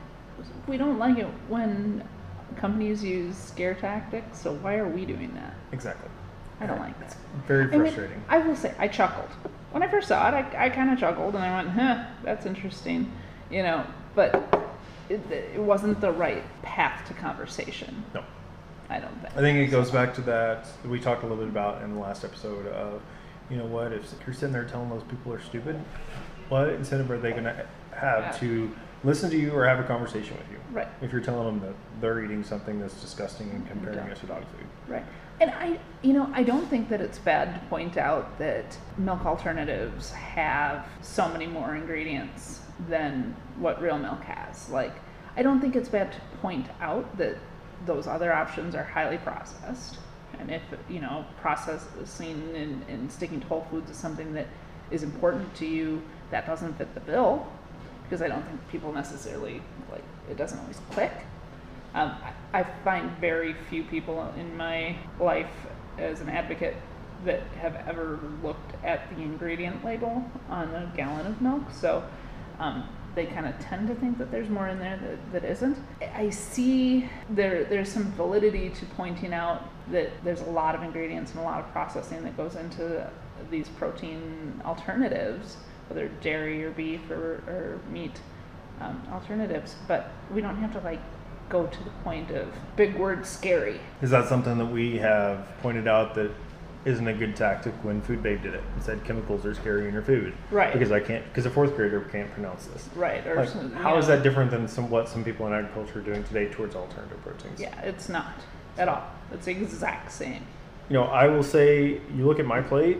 we 0.66 0.76
don't 0.76 0.98
like 0.98 1.18
it 1.18 1.26
when 1.48 2.02
companies 2.56 3.02
use 3.02 3.36
scare 3.36 3.74
tactics. 3.74 4.40
So 4.40 4.54
why 4.54 4.76
are 4.76 4.88
we 4.88 5.04
doing 5.04 5.34
that? 5.34 5.54
Exactly. 5.72 6.08
I 6.60 6.66
don't 6.66 6.78
like 6.78 6.98
that. 7.00 7.16
Very 7.46 7.64
I 7.64 7.66
mean, 7.66 7.80
frustrating. 7.80 8.22
I 8.28 8.38
will 8.38 8.56
say, 8.56 8.74
I 8.78 8.88
chuckled. 8.88 9.28
When 9.72 9.82
I 9.82 9.88
first 9.88 10.08
saw 10.08 10.28
it, 10.28 10.34
I, 10.34 10.66
I 10.66 10.70
kind 10.70 10.90
of 10.90 10.98
chuckled 10.98 11.34
and 11.34 11.42
I 11.44 11.56
went, 11.56 11.70
huh, 11.70 12.04
that's 12.22 12.46
interesting. 12.46 13.10
You 13.50 13.62
know, 13.64 13.84
but 14.14 14.34
it, 15.08 15.20
it 15.30 15.60
wasn't 15.60 16.00
the 16.00 16.12
right 16.12 16.44
path 16.62 17.06
to 17.08 17.14
conversation, 17.14 18.04
no. 18.14 18.24
I 18.88 19.00
don't 19.00 19.14
think. 19.22 19.36
I 19.36 19.40
think 19.40 19.58
it 19.58 19.70
goes 19.70 19.90
back 19.90 20.14
to 20.14 20.20
that 20.22 20.68
we 20.84 21.00
talked 21.00 21.22
a 21.22 21.26
little 21.26 21.42
bit 21.42 21.48
about 21.48 21.82
in 21.82 21.94
the 21.94 22.00
last 22.00 22.24
episode 22.24 22.66
of, 22.68 23.02
you 23.50 23.56
know 23.56 23.66
what, 23.66 23.92
if 23.92 24.14
you're 24.26 24.34
sitting 24.34 24.52
there 24.52 24.64
telling 24.64 24.88
those 24.90 25.02
people 25.04 25.32
are 25.32 25.42
stupid, 25.42 25.76
what 26.48 26.68
incentive 26.70 27.10
are 27.10 27.18
they 27.18 27.32
going 27.32 27.44
to 27.44 27.66
have 27.94 28.24
Yeah. 28.24 28.32
to 28.38 28.76
listen 29.04 29.30
to 29.30 29.38
you 29.38 29.52
or 29.52 29.66
have 29.66 29.78
a 29.78 29.84
conversation 29.84 30.36
with 30.36 30.50
you? 30.50 30.58
Right. 30.72 30.88
If 31.02 31.12
you're 31.12 31.20
telling 31.20 31.46
them 31.46 31.60
that 31.60 31.74
they're 32.00 32.24
eating 32.24 32.42
something 32.42 32.80
that's 32.80 33.00
disgusting 33.00 33.50
and 33.50 33.68
comparing 33.68 34.10
it 34.10 34.16
to 34.16 34.26
dog 34.26 34.42
food. 34.56 34.66
Right. 34.88 35.04
And 35.40 35.50
I, 35.50 35.78
you 36.02 36.12
know, 36.12 36.30
I 36.32 36.42
don't 36.42 36.66
think 36.68 36.88
that 36.88 37.00
it's 37.00 37.18
bad 37.18 37.54
to 37.54 37.66
point 37.68 37.96
out 37.96 38.38
that 38.38 38.76
milk 38.98 39.26
alternatives 39.26 40.10
have 40.12 40.86
so 41.02 41.28
many 41.28 41.46
more 41.46 41.74
ingredients 41.74 42.60
than 42.88 43.36
what 43.58 43.80
real 43.80 43.98
milk 43.98 44.22
has. 44.22 44.68
Like, 44.70 44.94
I 45.36 45.42
don't 45.42 45.60
think 45.60 45.76
it's 45.76 45.88
bad 45.88 46.12
to 46.12 46.20
point 46.40 46.66
out 46.80 47.16
that 47.18 47.36
those 47.86 48.06
other 48.06 48.32
options 48.32 48.74
are 48.74 48.84
highly 48.84 49.18
processed. 49.18 49.98
And 50.38 50.50
if, 50.50 50.62
you 50.88 51.00
know, 51.00 51.24
processing 51.40 52.52
and, 52.54 52.84
and 52.88 53.10
sticking 53.10 53.40
to 53.40 53.46
whole 53.46 53.66
foods 53.70 53.90
is 53.90 53.96
something 53.96 54.32
that 54.34 54.46
is 54.90 55.02
important 55.02 55.52
to 55.56 55.66
you, 55.66 56.02
that 56.30 56.46
doesn't 56.46 56.76
fit 56.78 56.94
the 56.94 57.00
bill. 57.00 57.46
Because 58.04 58.22
I 58.22 58.28
don't 58.28 58.44
think 58.46 58.60
people 58.70 58.92
necessarily, 58.92 59.62
like, 59.90 60.04
it 60.30 60.36
doesn't 60.36 60.58
always 60.58 60.80
click. 60.90 61.12
Um, 61.94 62.12
I, 62.52 62.64
find 62.82 63.10
very 63.18 63.54
few 63.70 63.84
people 63.84 64.32
in 64.36 64.56
my 64.56 64.96
life 65.20 65.52
as 65.96 66.20
an 66.20 66.28
advocate 66.28 66.76
that 67.24 67.42
have 67.60 67.76
ever 67.86 68.18
looked 68.42 68.72
at 68.84 69.08
the 69.14 69.22
ingredient 69.22 69.84
label 69.84 70.28
on 70.48 70.68
a 70.74 70.92
gallon 70.96 71.26
of 71.26 71.40
milk. 71.40 71.62
So 71.72 72.04
um, 72.58 72.88
they 73.14 73.26
kind 73.26 73.46
of 73.46 73.58
tend 73.60 73.88
to 73.88 73.94
think 73.94 74.18
that 74.18 74.30
there's 74.30 74.48
more 74.48 74.68
in 74.68 74.78
there 74.78 74.98
that, 74.98 75.32
that 75.32 75.50
isn't. 75.50 75.78
I 76.14 76.30
see 76.30 77.08
there 77.30 77.64
there's 77.64 77.90
some 77.90 78.10
validity 78.12 78.70
to 78.70 78.86
pointing 78.86 79.32
out 79.32 79.68
that 79.90 80.10
there's 80.24 80.40
a 80.40 80.50
lot 80.50 80.74
of 80.74 80.82
ingredients 80.82 81.30
and 81.32 81.40
a 81.40 81.44
lot 81.44 81.60
of 81.60 81.70
processing 81.72 82.22
that 82.24 82.36
goes 82.36 82.56
into 82.56 83.08
these 83.50 83.68
protein 83.68 84.60
alternatives, 84.64 85.58
whether 85.88 86.08
dairy 86.20 86.64
or 86.64 86.70
beef 86.70 87.10
or, 87.10 87.42
or 87.46 87.80
meat 87.90 88.20
um, 88.80 89.02
alternatives. 89.12 89.76
But 89.86 90.10
we 90.32 90.40
don't 90.40 90.56
have 90.56 90.72
to 90.72 90.80
like 90.80 91.00
go 91.48 91.66
to 91.66 91.84
the 91.84 91.90
point 92.02 92.30
of 92.30 92.48
big 92.76 92.96
word 92.96 93.26
scary. 93.26 93.80
Is 94.02 94.10
that 94.10 94.28
something 94.28 94.58
that 94.58 94.66
we 94.66 94.98
have 94.98 95.46
pointed 95.60 95.86
out 95.86 96.14
that 96.14 96.30
isn't 96.84 97.06
a 97.08 97.14
good 97.14 97.34
tactic 97.34 97.72
when 97.82 98.00
Food 98.02 98.22
Babe 98.22 98.42
did 98.42 98.54
it 98.54 98.62
and 98.74 98.82
said 98.82 99.02
chemicals 99.04 99.46
are 99.46 99.54
scary 99.54 99.86
in 99.86 99.94
your 99.94 100.02
food. 100.02 100.34
Right. 100.50 100.72
Because 100.72 100.92
I 100.92 101.00
can't, 101.00 101.24
because 101.24 101.46
a 101.46 101.50
fourth 101.50 101.74
grader 101.76 102.00
can't 102.12 102.30
pronounce 102.32 102.66
this. 102.66 102.88
Right. 102.94 103.26
Or 103.26 103.36
Like, 103.36 103.48
some- 103.48 103.72
how 103.72 103.96
is 103.96 104.08
know, 104.08 104.16
that 104.16 104.22
different 104.22 104.50
than 104.50 104.68
some 104.68 104.90
what 104.90 105.08
some 105.08 105.24
people 105.24 105.46
in 105.46 105.52
agriculture 105.54 106.00
are 106.00 106.02
doing 106.02 106.22
today 106.24 106.48
towards 106.48 106.76
alternative 106.76 107.22
proteins? 107.22 107.58
Yeah, 107.60 107.78
it's 107.80 108.08
not 108.08 108.34
at 108.76 108.88
all. 108.88 109.02
It's 109.32 109.46
the 109.46 109.52
exact 109.52 110.12
same. 110.12 110.44
You 110.90 110.94
know, 110.94 111.04
I 111.04 111.26
will 111.28 111.42
say, 111.42 112.00
you 112.14 112.26
look 112.26 112.38
at 112.38 112.44
my 112.46 112.60
plate. 112.60 112.98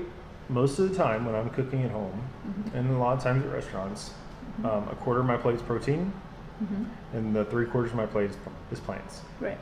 Most 0.49 0.79
of 0.79 0.89
the 0.91 0.95
time, 0.97 1.25
when 1.27 1.35
I'm 1.35 1.51
cooking 1.51 1.83
at 1.85 1.91
home, 1.91 2.21
Mm-hmm. 2.47 2.77
and 2.77 2.91
a 2.91 2.99
lot 2.99 3.17
of 3.17 3.23
times 3.23 3.43
at 3.45 3.51
restaurants, 3.51 4.13
um, 4.65 4.87
a 4.91 4.97
quarter 5.01 5.21
of 5.21 5.27
my 5.27 5.37
plate 5.39 5.57
is 5.57 5.63
protein, 5.63 6.13
Mm-hmm. 6.63 7.17
and 7.17 7.35
the 7.35 7.45
three 7.47 7.67
quarters 7.67 7.91
of 7.91 7.97
my 7.97 8.07
plate 8.07 8.31
is, 8.31 8.37
is 8.71 8.79
plants. 8.81 9.23
Right. 9.41 9.59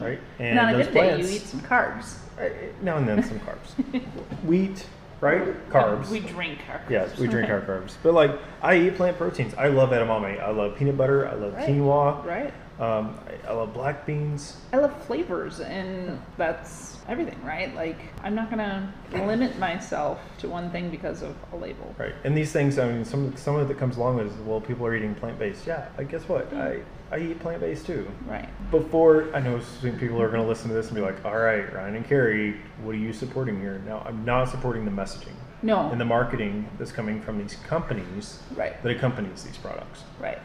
Right. 0.00 0.20
And 0.38 0.58
And 0.58 0.58
on 0.58 0.68
a 0.74 0.84
good 0.84 0.86
day, 0.86 0.92
plants, 0.92 1.30
you 1.30 1.36
eat 1.36 1.42
some 1.42 1.60
carbs. 1.60 2.16
uh, 2.38 2.48
now 2.82 2.96
and 2.96 3.08
then 3.08 3.22
some 3.22 3.38
carbs, 3.40 4.02
wheat, 4.44 4.84
right? 5.22 5.70
Carbs. 5.70 6.08
We 6.08 6.20
drink 6.20 6.58
our 6.68 6.80
carbs. 6.80 6.90
Yes, 6.90 7.16
we 7.18 7.28
drink 7.28 7.48
our 7.48 7.60
carbs. 7.62 7.94
But 8.02 8.12
like, 8.12 8.32
I 8.60 8.76
eat 8.76 8.96
plant 8.96 9.16
proteins. 9.16 9.54
I 9.54 9.68
love 9.68 9.90
edamame. 9.90 10.42
I 10.42 10.50
love 10.50 10.76
peanut 10.76 10.98
butter. 10.98 11.26
I 11.26 11.34
love 11.34 11.54
Right. 11.54 11.68
quinoa. 11.70 12.24
Right. 12.26 12.52
Um, 12.80 13.18
I, 13.46 13.50
I 13.50 13.52
love 13.52 13.72
black 13.72 14.04
beans. 14.04 14.56
I 14.72 14.78
love 14.78 15.04
flavors, 15.04 15.60
and 15.60 16.20
that's 16.36 16.96
everything, 17.08 17.38
right? 17.44 17.72
Like, 17.76 17.98
I'm 18.24 18.34
not 18.34 18.50
gonna 18.50 18.92
limit 19.12 19.56
myself 19.58 20.18
to 20.38 20.48
one 20.48 20.70
thing 20.70 20.90
because 20.90 21.22
of 21.22 21.36
a 21.52 21.56
label. 21.56 21.94
Right. 21.96 22.14
And 22.24 22.36
these 22.36 22.50
things, 22.50 22.78
I 22.78 22.90
mean, 22.90 23.04
some 23.04 23.36
some 23.36 23.54
of 23.54 23.62
it 23.62 23.68
that 23.72 23.78
comes 23.78 23.98
along 23.98 24.16
with 24.16 24.26
is, 24.28 24.36
well, 24.40 24.60
people 24.60 24.84
are 24.86 24.96
eating 24.96 25.14
plant 25.14 25.38
based. 25.38 25.66
Yeah. 25.66 25.86
I 25.96 26.02
guess 26.02 26.28
what? 26.28 26.52
I 26.54 26.80
I 27.12 27.18
eat 27.18 27.40
plant 27.40 27.60
based 27.60 27.86
too. 27.86 28.10
Right. 28.26 28.48
Before 28.70 29.32
I 29.34 29.40
know 29.40 29.60
some 29.60 29.98
people 29.98 30.20
are 30.20 30.28
going 30.28 30.40
to 30.40 30.48
listen 30.48 30.68
to 30.68 30.74
this 30.74 30.86
and 30.86 30.96
be 30.96 31.02
like, 31.02 31.22
all 31.26 31.36
right, 31.36 31.70
Ryan 31.72 31.96
and 31.96 32.06
Carrie, 32.06 32.56
what 32.82 32.94
are 32.94 32.98
you 32.98 33.12
supporting 33.12 33.60
here? 33.60 33.82
No, 33.86 34.02
I'm 34.06 34.24
not 34.24 34.48
supporting 34.48 34.86
the 34.86 34.90
messaging 34.90 35.34
No. 35.62 35.90
and 35.90 36.00
the 36.00 36.06
marketing 36.06 36.66
that's 36.78 36.90
coming 36.90 37.20
from 37.20 37.36
these 37.38 37.56
companies 37.66 38.38
right. 38.56 38.82
that 38.82 38.96
accompanies 38.96 39.44
these 39.44 39.58
products. 39.58 40.04
Right. 40.18 40.38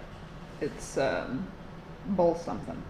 It's 0.59 0.97
um, 0.97 1.47
bull 2.07 2.35
something. 2.35 2.81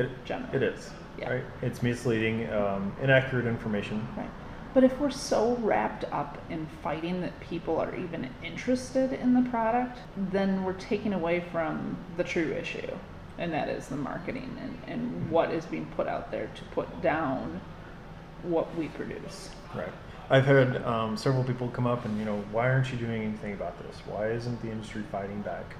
It, 0.00 0.10
Generally. 0.24 0.56
it 0.56 0.62
is. 0.64 0.90
Yeah. 1.16 1.34
Right. 1.34 1.44
It's 1.62 1.84
misleading, 1.84 2.52
um, 2.52 2.96
inaccurate 3.00 3.46
information. 3.46 4.06
Right. 4.16 4.28
But 4.74 4.82
if 4.82 4.98
we're 4.98 5.10
so 5.10 5.54
wrapped 5.56 6.04
up 6.10 6.36
in 6.50 6.66
fighting 6.82 7.20
that 7.20 7.38
people 7.38 7.78
are 7.78 7.94
even 7.94 8.28
interested 8.42 9.12
in 9.12 9.32
the 9.32 9.48
product, 9.48 9.98
then 10.16 10.64
we're 10.64 10.72
taking 10.72 11.14
away 11.14 11.44
from 11.52 11.96
the 12.16 12.24
true 12.24 12.52
issue, 12.52 12.90
and 13.38 13.52
that 13.52 13.68
is 13.68 13.86
the 13.86 13.96
marketing 13.96 14.50
and, 14.60 14.78
and 14.88 15.30
what 15.30 15.52
is 15.52 15.64
being 15.64 15.86
put 15.96 16.08
out 16.08 16.32
there 16.32 16.50
to 16.56 16.62
put 16.74 17.02
down 17.02 17.60
what 18.42 18.74
we 18.76 18.88
produce. 18.88 19.50
Right. 19.74 19.92
I've 20.28 20.44
had 20.44 20.82
um, 20.84 21.16
several 21.16 21.44
people 21.44 21.68
come 21.68 21.86
up 21.86 22.04
and, 22.04 22.18
you 22.18 22.24
know, 22.24 22.42
why 22.50 22.68
aren't 22.68 22.90
you 22.90 22.98
doing 22.98 23.22
anything 23.22 23.52
about 23.52 23.78
this? 23.78 24.00
Why 24.06 24.30
isn't 24.30 24.60
the 24.60 24.70
industry 24.70 25.04
fighting 25.12 25.40
back? 25.42 25.76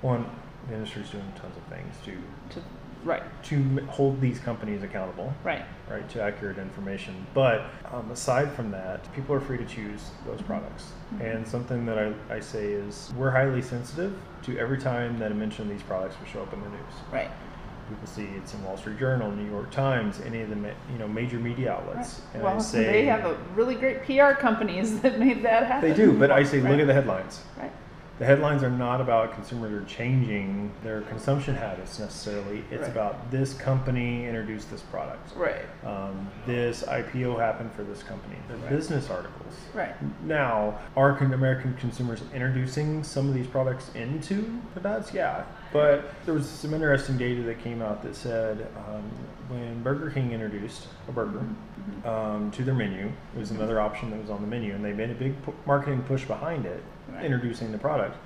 One, 0.00 0.26
the 0.68 0.74
industry's 0.74 1.10
doing 1.10 1.32
tons 1.40 1.56
of 1.56 1.62
things 1.64 1.94
to 2.04 2.16
To 2.54 2.66
right, 3.04 3.22
to 3.44 3.56
m- 3.56 3.86
hold 3.88 4.20
these 4.20 4.38
companies 4.38 4.82
accountable, 4.82 5.32
right, 5.44 5.64
right, 5.90 6.08
to 6.10 6.22
accurate 6.22 6.58
information. 6.58 7.14
But 7.34 7.62
um, 7.92 8.10
aside 8.10 8.52
from 8.52 8.70
that, 8.72 9.12
people 9.14 9.34
are 9.34 9.40
free 9.40 9.58
to 9.58 9.64
choose 9.64 10.10
those 10.26 10.40
products. 10.42 10.92
Mhm. 11.14 11.34
And 11.36 11.46
something 11.46 11.86
that 11.86 11.98
I, 11.98 12.12
I 12.34 12.40
say 12.40 12.66
is 12.72 13.12
we're 13.16 13.30
highly 13.30 13.62
sensitive 13.62 14.14
to 14.42 14.58
every 14.58 14.78
time 14.78 15.18
that 15.18 15.30
a 15.32 15.34
mention 15.34 15.62
of 15.64 15.70
these 15.70 15.82
products 15.82 16.16
will 16.18 16.26
show 16.26 16.42
up 16.42 16.52
in 16.52 16.60
the 16.60 16.68
news. 16.68 16.94
right, 17.12 17.30
People 17.88 18.06
see 18.06 18.24
it's 18.38 18.54
in 18.54 18.62
Wall 18.64 18.76
Street 18.76 18.98
Journal, 18.98 19.30
New 19.32 19.50
York 19.50 19.70
Times, 19.70 20.20
any 20.24 20.40
of 20.40 20.48
the 20.50 20.56
you 20.56 20.98
know 20.98 21.08
major 21.08 21.38
media 21.38 21.70
right. 21.72 21.80
outlets. 21.80 22.22
And 22.32 22.46
I 22.46 22.58
say 22.58 22.84
they 22.84 23.04
have 23.06 23.24
a 23.26 23.36
really 23.54 23.74
great 23.74 24.04
PR 24.04 24.32
companies 24.40 25.00
that 25.02 25.18
made 25.18 25.42
that 25.44 25.66
happen. 25.66 25.90
they 25.90 25.94
do, 25.96 26.12
but 26.12 26.30
I 26.30 26.42
say 26.44 26.60
look 26.60 26.78
at 26.80 26.86
the 26.86 26.94
headlines. 26.94 27.40
Right, 27.58 27.72
The 28.18 28.26
headlines 28.26 28.62
are 28.62 28.70
not 28.70 29.00
about 29.00 29.32
consumers 29.34 29.72
are 29.72 29.84
changing 29.86 30.70
their 30.84 31.00
consumption 31.00 31.54
habits 31.56 31.98
necessarily. 31.98 32.62
It's 32.70 32.82
Right. 32.82 32.90
about 32.90 33.30
this 33.30 33.54
company 33.54 34.26
introduced 34.26 34.70
this 34.70 34.82
product. 34.82 35.34
right, 35.34 35.64
Um, 35.84 36.28
this 36.46 36.84
IPO 36.86 37.36
happened 37.38 37.72
for 37.72 37.82
this 37.82 38.02
company. 38.02 38.36
They're 38.48 38.58
Right. 38.58 38.68
business 38.70 39.10
articles. 39.10 39.38
right, 39.74 39.94
Now, 40.24 40.74
are 40.96 41.16
American 41.32 41.74
consumers 41.74 42.22
introducing 42.34 43.02
some 43.02 43.28
of 43.28 43.34
these 43.34 43.46
products 43.46 43.90
into 43.94 44.60
products? 44.76 45.12
Yeah. 45.14 45.42
But 45.72 46.04
there 46.26 46.34
was 46.34 46.46
some 46.48 46.74
interesting 46.74 47.16
data 47.16 47.42
that 47.42 47.58
came 47.60 47.80
out 47.82 48.02
that 48.02 48.14
said 48.14 48.66
um, 48.76 49.02
when 49.48 49.82
Burger 49.82 50.10
King 50.10 50.32
introduced 50.32 50.86
a 51.08 51.12
burger 51.12 51.40
Mhm. 52.04 52.06
um, 52.06 52.50
to 52.52 52.62
their 52.62 52.74
menu, 52.74 53.06
it 53.34 53.38
was 53.38 53.50
another 53.50 53.80
option 53.80 54.10
that 54.10 54.20
was 54.20 54.30
on 54.30 54.40
the 54.42 54.46
menu, 54.46 54.74
and 54.74 54.84
they 54.84 54.92
made 54.92 55.10
a 55.10 55.14
big 55.14 55.42
pu- 55.42 55.54
marketing 55.66 56.02
push 56.02 56.24
behind 56.26 56.66
it. 56.66 56.82
Introducing 57.22 57.72
the 57.72 57.78
product. 57.78 58.16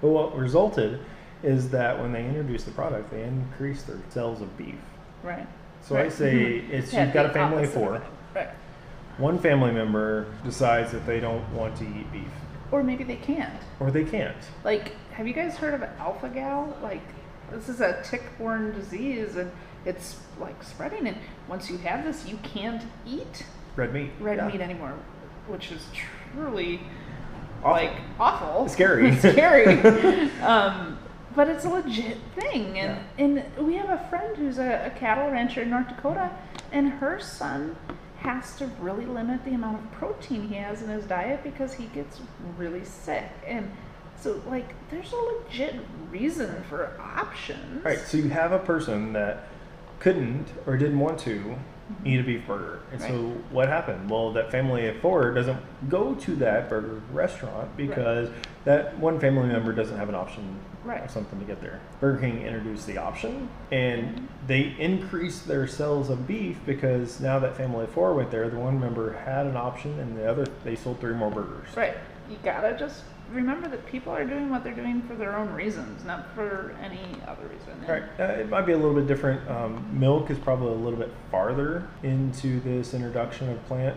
But 0.00 0.08
what 0.08 0.36
resulted 0.36 1.00
is 1.42 1.70
that 1.70 1.98
when 1.98 2.12
they 2.12 2.24
introduced 2.24 2.66
the 2.66 2.72
product, 2.72 3.10
they 3.10 3.22
increased 3.22 3.86
their 3.86 3.98
sales 4.10 4.40
of 4.40 4.56
beef. 4.56 4.74
right. 5.22 5.46
So 5.82 5.96
I 5.96 6.02
Right. 6.02 6.12
say 6.12 6.34
mm-hmm. 6.60 6.72
it's 6.74 6.92
Yeah, 6.92 7.04
you've 7.06 7.14
got 7.14 7.26
a 7.26 7.30
family 7.30 7.64
of 7.64 7.72
four. 7.72 7.96
it. 7.96 8.02
Right. 8.34 8.48
One 9.16 9.38
family 9.38 9.72
member 9.72 10.26
decides 10.44 10.92
that 10.92 11.06
they 11.06 11.20
don't 11.20 11.46
want 11.54 11.74
to 11.76 11.84
eat 11.84 12.12
beef, 12.12 12.28
Or 12.70 12.82
maybe 12.82 13.02
they 13.04 13.16
can't. 13.16 13.52
or 13.80 13.90
they 13.90 14.04
can't. 14.04 14.36
Like, 14.62 14.92
have 15.12 15.26
you 15.26 15.32
guys 15.32 15.56
heard 15.56 15.72
of 15.72 15.82
alpha 15.98 16.28
gal? 16.28 16.76
Like, 16.82 17.00
this 17.50 17.68
is 17.70 17.80
a 17.80 18.02
tick-borne 18.04 18.72
disease, 18.74 19.36
and 19.36 19.50
it's 19.86 20.18
like 20.38 20.62
spreading. 20.62 21.06
And 21.08 21.16
once 21.48 21.70
you 21.70 21.78
have 21.78 22.04
this, 22.04 22.26
you 22.28 22.36
can't 22.42 22.82
eat 23.06 23.44
Red 23.76 23.92
meat. 23.94 24.10
red 24.20 24.36
Yeah. 24.36 24.48
meat 24.48 24.60
anymore, 24.60 24.92
which 25.48 25.72
is 25.72 25.86
truly. 26.34 26.80
Like 27.64 27.92
awful, 28.18 28.68
Scary. 28.68 29.14
scary. 29.18 29.66
um, 30.42 30.98
but 31.34 31.48
it's 31.48 31.64
a 31.64 31.68
legit 31.68 32.18
thing, 32.34 32.78
and 32.78 32.98
and 33.18 33.66
we 33.66 33.74
have 33.74 33.90
a 33.90 34.08
friend 34.08 34.36
who's 34.36 34.58
a, 34.58 34.86
a 34.86 34.98
cattle 34.98 35.30
rancher 35.30 35.62
in 35.62 35.70
North 35.70 35.88
Dakota, 35.88 36.30
and 36.72 36.88
her 36.88 37.20
son 37.20 37.76
has 38.18 38.54
to 38.56 38.66
really 38.80 39.06
limit 39.06 39.42
the 39.44 39.52
amount 39.52 39.82
of 39.82 39.92
protein 39.92 40.46
he 40.48 40.54
has 40.56 40.82
in 40.82 40.88
his 40.88 41.04
diet 41.06 41.42
because 41.42 41.72
he 41.72 41.86
gets 41.86 42.20
really 42.58 42.84
sick 42.84 43.24
and 43.46 43.70
so 44.14 44.42
like 44.46 44.74
there's 44.90 45.10
a 45.12 45.16
legit 45.16 45.74
reason 46.10 46.62
for 46.68 47.00
options 47.00 47.82
Right. 47.82 47.98
So 47.98 48.18
you 48.18 48.28
have 48.28 48.52
a 48.52 48.58
person 48.58 49.14
that 49.14 49.48
couldn't 50.00 50.48
or 50.66 50.76
didn't 50.76 50.98
want 50.98 51.18
to 51.20 51.56
eat 52.04 52.20
a 52.20 52.22
beef 52.22 52.46
burger, 52.46 52.80
and 52.92 53.00
so 53.00 53.08
what 53.50 53.68
happened? 53.68 54.10
Well, 54.10 54.32
that 54.32 54.50
family 54.50 54.86
of 54.88 54.96
four 55.00 55.32
doesn't 55.32 55.60
go 55.88 56.14
to 56.14 56.36
that 56.36 56.68
burger 56.68 57.00
restaurant 57.12 57.76
because 57.76 58.30
that 58.64 58.98
one 58.98 59.20
family 59.20 59.48
member 59.48 59.72
doesn't 59.72 59.96
have 59.96 60.08
an 60.08 60.14
option 60.14 60.58
Right. 60.82 61.02
or 61.02 61.08
something 61.08 61.38
to 61.38 61.44
get 61.44 61.60
there. 61.60 61.78
Burger 62.00 62.20
King 62.20 62.42
introduced 62.42 62.86
the 62.86 62.96
option, 62.96 63.50
and 63.70 64.16
mm-hmm. 64.16 64.26
they 64.46 64.74
increased 64.78 65.46
their 65.46 65.66
sales 65.66 66.08
of 66.08 66.26
beef 66.26 66.58
because 66.64 67.20
now 67.20 67.38
that 67.38 67.56
family 67.56 67.84
of 67.84 67.90
four 67.90 68.14
went 68.14 68.30
there, 68.30 68.48
the 68.48 68.58
one 68.58 68.80
member 68.80 69.12
had 69.12 69.46
an 69.46 69.56
option, 69.56 69.98
and 69.98 70.16
the 70.16 70.28
other 70.28 70.46
they 70.64 70.76
sold 70.76 71.00
three 71.00 71.14
more 71.14 71.30
burgers. 71.30 71.68
right 71.76 71.96
you 72.30 72.38
gotta 72.44 72.78
just 72.78 73.02
remember 73.32 73.68
that 73.68 73.86
people 73.86 74.12
are 74.12 74.24
doing 74.24 74.50
what 74.50 74.64
they're 74.64 74.74
doing 74.74 75.02
for 75.02 75.14
their 75.14 75.36
own 75.36 75.52
reasons 75.52 76.04
not 76.04 76.26
for 76.34 76.74
any 76.82 77.00
other 77.26 77.46
reason 77.46 77.84
Right. 77.88 78.02
Uh, 78.18 78.24
it 78.40 78.48
might 78.48 78.66
be 78.66 78.72
a 78.72 78.76
little 78.76 78.94
bit 78.94 79.06
different. 79.06 79.48
Um, 79.50 79.86
milk 79.98 80.30
is 80.30 80.38
probably 80.38 80.68
a 80.72 80.76
little 80.76 80.98
bit 80.98 81.10
farther 81.30 81.88
into 82.02 82.60
this 82.60 82.92
introduction 82.94 83.48
of 83.48 83.64
plant 83.66 83.96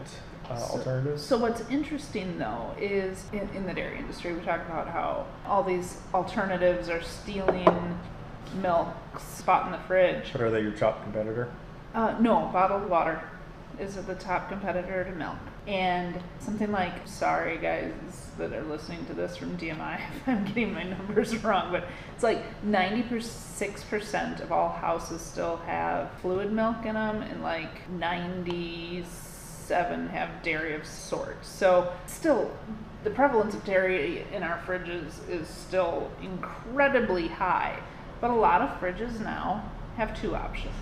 uh, 0.50 0.58
So- 0.58 0.78
alternatives. 0.78 1.24
So 1.24 1.38
what's 1.38 1.62
interesting 1.70 2.38
though 2.38 2.74
is 2.80 3.25
in, 3.34 3.48
in 3.56 3.66
the 3.66 3.74
dairy 3.74 3.98
industry, 4.00 4.34
we 4.34 4.42
talk 4.42 4.62
about 4.68 4.88
how 4.88 5.25
all 5.46 5.63
these 5.63 6.00
alternatives 6.13 6.90
are 6.90 7.02
stealing 7.02 8.00
milk 8.62 8.88
spot 9.20 9.66
in 9.66 9.72
the 9.72 9.80
fridge. 9.80 10.32
But 10.32 10.42
are 10.42 10.52
they 10.52 10.62
your 10.62 10.72
top 10.72 11.04
competitor? 11.04 11.52
Uh, 11.94 12.16
no, 12.20 12.50
bottled 12.54 12.90
water 12.90 13.22
is 13.80 13.96
the 13.96 14.16
top 14.16 14.50
competitor 14.50 15.04
to 15.04 15.12
milk. 15.12 15.38
And 15.65 16.22
something 16.39 16.72
like, 16.72 17.08
sorry 17.08 17.58
guys 17.58 17.93
that 18.38 18.51
are 18.51 18.63
listening 18.63 19.05
to 19.05 19.13
this 19.13 19.38
from 19.38 19.58
DMI 19.58 20.01
if 20.17 20.27
I'm 20.27 20.43
getting 20.46 20.74
my 20.74 20.84
numbers 20.84 21.38
wrong, 21.43 21.72
but 21.72 21.88
it's 22.13 22.24
like 22.24 22.43
96% 22.65 24.41
of 24.41 24.51
all 24.51 24.70
houses 24.70 25.22
still 25.22 25.58
have 25.58 26.12
fluid 26.22 26.51
milk 26.51 26.86
in 26.86 26.96
them, 26.96 27.22
and 27.22 27.41
like 27.41 27.89
97 27.91 30.10
have 30.10 30.43
dairy 30.43 30.75
of 30.75 30.86
sorts. 30.86 31.48
So 31.48 31.93
still, 32.08 32.51
the 33.03 33.10
prevalence 33.10 33.55
of 33.55 33.63
dairy 33.63 34.25
in 34.34 34.43
our 34.43 34.62
fridges 34.65 35.27
is 35.29 35.48
still 35.48 36.12
incredibly 36.22 37.29
high. 37.29 37.79
But 38.20 38.32
a 38.32 38.36
lot 38.36 38.62
of 38.62 38.70
fridges 38.79 39.20
now 39.20 39.72
have 39.98 40.20
two 40.20 40.36
options 40.36 40.75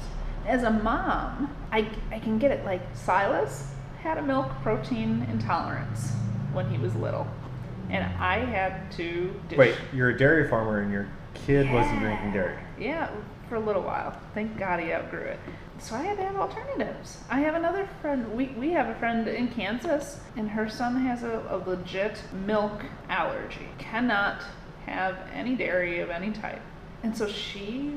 as 0.47 0.63
a 0.63 0.71
mom, 0.71 1.55
I, 1.71 1.87
I 2.11 2.19
can 2.19 2.37
get 2.37 2.51
it. 2.51 2.65
Like 2.65 2.81
Silas 2.93 3.67
had 4.01 4.17
a 4.17 4.21
milk 4.21 4.49
protein 4.63 5.27
intolerance 5.31 6.13
when 6.53 6.69
he 6.69 6.77
was 6.77 6.95
little, 6.95 7.27
and 7.89 8.03
I 8.19 8.39
had 8.39 8.91
to 8.93 9.33
dish. 9.47 9.57
Wait, 9.57 9.75
you're 9.93 10.09
a 10.09 10.17
dairy 10.17 10.47
farmer 10.49 10.81
and 10.81 10.91
your 10.91 11.07
kid 11.33 11.71
wasn't 11.71 11.99
drinking 11.99 12.33
dairy. 12.33 12.57
Yeah, 12.79 13.09
for 13.47 13.55
a 13.55 13.59
little 13.59 13.83
while. 13.83 14.19
Thank 14.33 14.57
God 14.57 14.79
he 14.79 14.91
outgrew 14.91 15.21
it. 15.21 15.39
So 15.77 15.95
I 15.95 16.03
had 16.03 16.17
to 16.17 16.23
have 16.23 16.35
alternatives. 16.35 17.19
I 17.29 17.41
have 17.41 17.55
another 17.55 17.87
friend. 18.01 18.31
We, 18.33 18.47
we 18.49 18.71
have 18.71 18.87
a 18.87 18.95
friend 18.95 19.27
in 19.27 19.47
Kansas, 19.49 20.19
and 20.35 20.49
her 20.49 20.69
son 20.69 20.95
has 21.05 21.23
a, 21.23 21.43
a 21.49 21.57
legit 21.57 22.21
milk 22.45 22.83
allergy. 23.09 23.67
Cannot 23.77 24.43
have 24.85 25.17
any 25.33 25.55
dairy 25.55 25.99
of 25.99 26.09
any 26.09 26.31
type. 26.31 26.61
And 27.03 27.15
so 27.15 27.27
she 27.27 27.93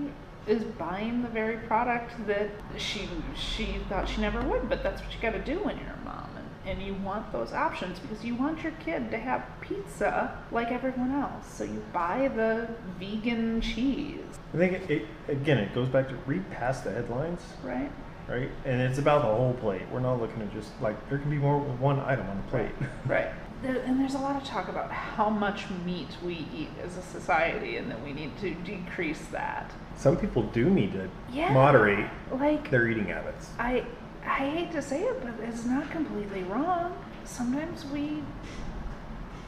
is 0.47 0.65
buying 0.65 1.23
the 1.23 1.29
very 1.29 1.57
product 1.59 2.13
that 2.27 2.51
she 2.77 3.09
she 3.37 3.77
thought 3.89 4.09
she 4.09 4.21
never 4.21 4.41
would, 4.43 4.69
but 4.69 4.83
that's 4.83 5.01
what 5.03 5.15
you 5.15 5.21
got 5.21 5.33
to 5.33 5.39
do 5.41 5.59
when 5.63 5.79
you're 5.79 5.95
a 6.03 6.05
mom, 6.05 6.31
and, 6.37 6.79
and 6.79 6.87
you 6.87 6.95
want 6.95 7.33
those 7.33 7.53
options 7.53 7.99
because 7.99 8.25
you 8.25 8.35
want 8.35 8.63
your 8.63 8.73
kid 8.73 9.11
to 9.11 9.19
have 9.19 9.45
pizza 9.61 10.37
like 10.53 10.71
everyone 10.71 11.13
else. 11.13 11.47
So 11.53 11.65
you 11.65 11.83
buy 11.93 12.29
the 12.29 12.69
vegan 12.99 13.61
cheese, 13.61 14.19
I 14.55 14.57
think 14.57 14.73
it, 14.75 14.91
it 14.91 15.07
again 15.29 15.59
it 15.59 15.75
goes 15.75 15.89
back 15.89 16.09
to 16.09 16.15
read 16.27 16.49
past 16.51 16.85
the 16.85 16.93
headlines, 16.93 17.41
right? 17.65 17.91
right? 18.29 18.51
And 18.65 18.81
it's 18.81 18.99
about 18.99 19.23
the 19.23 19.35
whole 19.35 19.55
plate. 19.55 19.83
We're 19.91 20.01
not 20.01 20.21
looking 20.21 20.41
at 20.43 20.53
just 20.53 20.71
like 20.81 21.09
there 21.09 21.19
can 21.19 21.29
be 21.29 21.39
more 21.39 21.61
than 21.61 21.79
one 21.81 21.99
item 22.01 22.29
on 22.29 22.37
the 22.37 22.51
plate. 22.51 22.73
Right. 23.07 23.29
There, 23.63 23.77
and 23.83 23.99
there's 23.99 24.15
a 24.15 24.19
lot 24.19 24.37
of 24.37 24.45
talk 24.47 24.69
about 24.69 24.93
how 24.93 25.29
much 25.31 25.65
meat 25.85 26.17
we 26.23 26.47
eat 26.55 26.69
as 26.85 26.97
a 26.97 27.03
society, 27.03 27.77
and 27.79 27.91
that 27.91 28.03
we 28.05 28.13
need 28.13 28.37
to 28.39 28.55
decrease 28.55 29.25
that. 29.33 29.73
Some 29.97 30.17
people 30.17 30.43
do 30.43 30.69
need 30.69 30.93
to 30.93 31.09
Yeah. 31.33 31.53
moderate 31.53 32.07
Like 32.33 32.71
their 32.71 32.89
eating 32.89 33.07
habits. 33.07 33.51
I 33.59 33.85
I 34.27 34.49
hate 34.51 34.73
to 34.73 34.81
say 34.83 35.03
it, 35.03 35.23
but 35.23 35.35
it's 35.47 35.65
not 35.67 35.91
completely 35.91 36.43
wrong. 36.45 36.97
Sometimes 37.25 37.85
we 37.87 38.23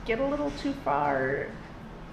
get 0.05 0.19
a 0.21 0.27
little 0.27 0.51
too 0.63 0.73
far 0.85 1.47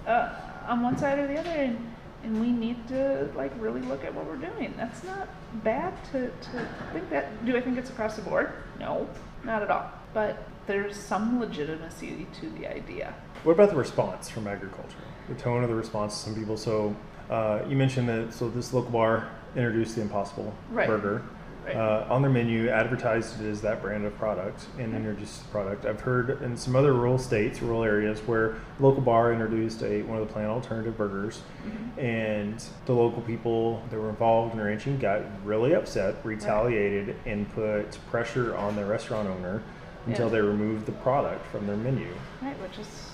uh, 0.06 0.30
on 0.66 0.82
one 0.82 0.96
side 0.96 1.18
or 1.18 1.26
the 1.26 1.38
other, 1.38 1.50
and, 1.50 1.78
and 2.22 2.40
we 2.40 2.50
need 2.50 2.88
to 2.88 3.28
like 3.36 3.52
really 3.58 3.82
look 3.82 4.02
at 4.04 4.14
what 4.14 4.26
we're 4.26 4.36
doing. 4.36 4.72
That's 4.76 5.04
not 5.04 5.28
bad 5.62 5.92
to, 6.12 6.28
to 6.28 6.68
think 6.92 7.08
that. 7.10 7.44
Do 7.44 7.56
I 7.56 7.60
think 7.60 7.78
it's 7.78 7.90
across 7.90 8.16
the 8.16 8.22
board? 8.22 8.52
No, 8.80 9.06
not 9.44 9.62
at 9.62 9.70
all. 9.70 9.90
But 10.14 10.42
there's 10.66 10.96
some 10.96 11.40
legitimacy 11.40 12.26
to 12.40 12.48
the 12.50 12.66
idea. 12.66 13.14
What 13.42 13.52
about 13.52 13.70
the 13.70 13.76
response 13.76 14.30
from 14.30 14.46
agriculture? 14.46 14.96
The 15.28 15.34
tone 15.34 15.62
of 15.62 15.68
the 15.68 15.74
response 15.76 16.14
to 16.14 16.30
some 16.30 16.34
people. 16.34 16.56
So 16.56 16.96
uh, 17.30 17.60
you 17.68 17.76
mentioned 17.76 18.08
that 18.08 18.32
so 18.34 18.48
this 18.48 18.72
local 18.72 18.90
bar 18.90 19.28
introduced 19.56 19.94
the 19.96 20.02
Impossible 20.02 20.52
Right. 20.70 20.86
Burger. 20.88 21.22
Right. 21.64 21.76
Uh, 21.76 22.06
on 22.10 22.20
their 22.20 22.30
menu, 22.30 22.68
advertised 22.68 23.40
it 23.40 23.48
as 23.48 23.62
that 23.62 23.80
brand 23.80 24.04
of 24.04 24.14
product 24.18 24.66
and 24.78 24.94
introduced 24.94 25.42
the 25.44 25.48
product. 25.48 25.86
I've 25.86 26.00
heard 26.02 26.42
in 26.42 26.58
some 26.58 26.76
other 26.76 26.92
rural 26.92 27.16
states, 27.16 27.62
rural 27.62 27.82
areas, 27.82 28.20
where 28.26 28.56
local 28.80 29.00
bar 29.00 29.32
introduced 29.32 29.82
a 29.82 30.02
one 30.02 30.18
of 30.20 30.26
the 30.28 30.30
plant 30.32 30.50
alternative 30.50 30.98
burgers, 30.98 31.40
Mhm. 31.66 32.02
and 32.04 32.64
the 32.84 32.92
local 32.92 33.22
people 33.22 33.82
that 33.88 33.98
were 33.98 34.10
involved 34.10 34.52
in 34.52 34.58
the 34.58 34.64
ranching 34.66 34.98
got 34.98 35.22
really 35.42 35.74
upset, 35.74 36.16
retaliated, 36.22 37.16
and 37.24 37.50
put 37.54 37.96
pressure 38.10 38.54
on 38.56 38.76
the 38.76 38.84
restaurant 38.84 39.26
owner 39.30 39.62
until 40.06 40.26
Yeah. 40.26 40.32
they 40.32 40.40
removed 40.42 40.84
the 40.84 40.92
product 40.92 41.46
from 41.46 41.66
their 41.66 41.76
menu. 41.78 42.08
Right, 42.42 42.60
which 42.60 42.78
is 42.78 43.10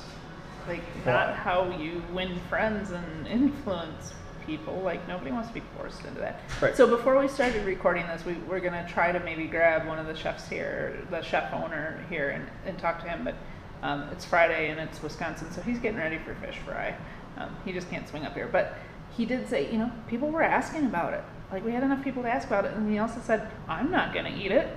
like 0.68 0.82
not 1.06 1.34
how 1.34 1.70
you 1.78 2.02
win 2.12 2.38
friends 2.48 2.90
and 2.90 3.26
influence 3.26 4.12
people. 4.46 4.80
Like 4.80 5.06
nobody 5.08 5.30
wants 5.30 5.48
to 5.48 5.54
be 5.54 5.62
forced 5.76 6.04
into 6.04 6.20
that. 6.20 6.40
Right. 6.60 6.76
So 6.76 6.86
before 6.86 7.18
we 7.18 7.28
started 7.28 7.64
recording 7.64 8.06
this, 8.06 8.24
we 8.24 8.34
we're 8.48 8.60
gonna 8.60 8.86
try 8.88 9.12
to 9.12 9.20
maybe 9.20 9.46
grab 9.46 9.86
one 9.86 9.98
of 9.98 10.06
the 10.06 10.14
chefs 10.14 10.48
here, 10.48 11.06
the 11.10 11.22
chef 11.22 11.52
owner 11.52 12.04
here, 12.08 12.30
and, 12.30 12.46
and 12.66 12.78
talk 12.78 13.00
to 13.02 13.08
him. 13.08 13.24
But 13.24 13.34
um, 13.82 14.08
it's 14.12 14.24
Friday 14.24 14.70
and 14.70 14.80
it's 14.80 15.02
Wisconsin, 15.02 15.50
so 15.52 15.62
he's 15.62 15.78
getting 15.78 15.98
ready 15.98 16.18
for 16.18 16.34
fish 16.36 16.56
fry. 16.64 16.96
Um, 17.36 17.56
he 17.64 17.72
just 17.72 17.88
can't 17.90 18.08
swing 18.08 18.24
up 18.24 18.34
here, 18.34 18.48
but 18.48 18.76
he 19.16 19.24
did 19.24 19.48
say, 19.48 19.70
you 19.70 19.78
know, 19.78 19.90
people 20.08 20.30
were 20.30 20.42
asking 20.42 20.86
about 20.86 21.14
it. 21.14 21.24
Like 21.50 21.64
we 21.64 21.72
had 21.72 21.82
enough 21.82 22.04
people 22.04 22.22
to 22.22 22.28
ask 22.28 22.46
about 22.46 22.64
it, 22.64 22.74
and 22.74 22.90
he 22.90 22.98
also 22.98 23.20
said, 23.24 23.48
I'm 23.68 23.90
not 23.90 24.12
gonna 24.12 24.36
eat 24.36 24.52
it, 24.52 24.76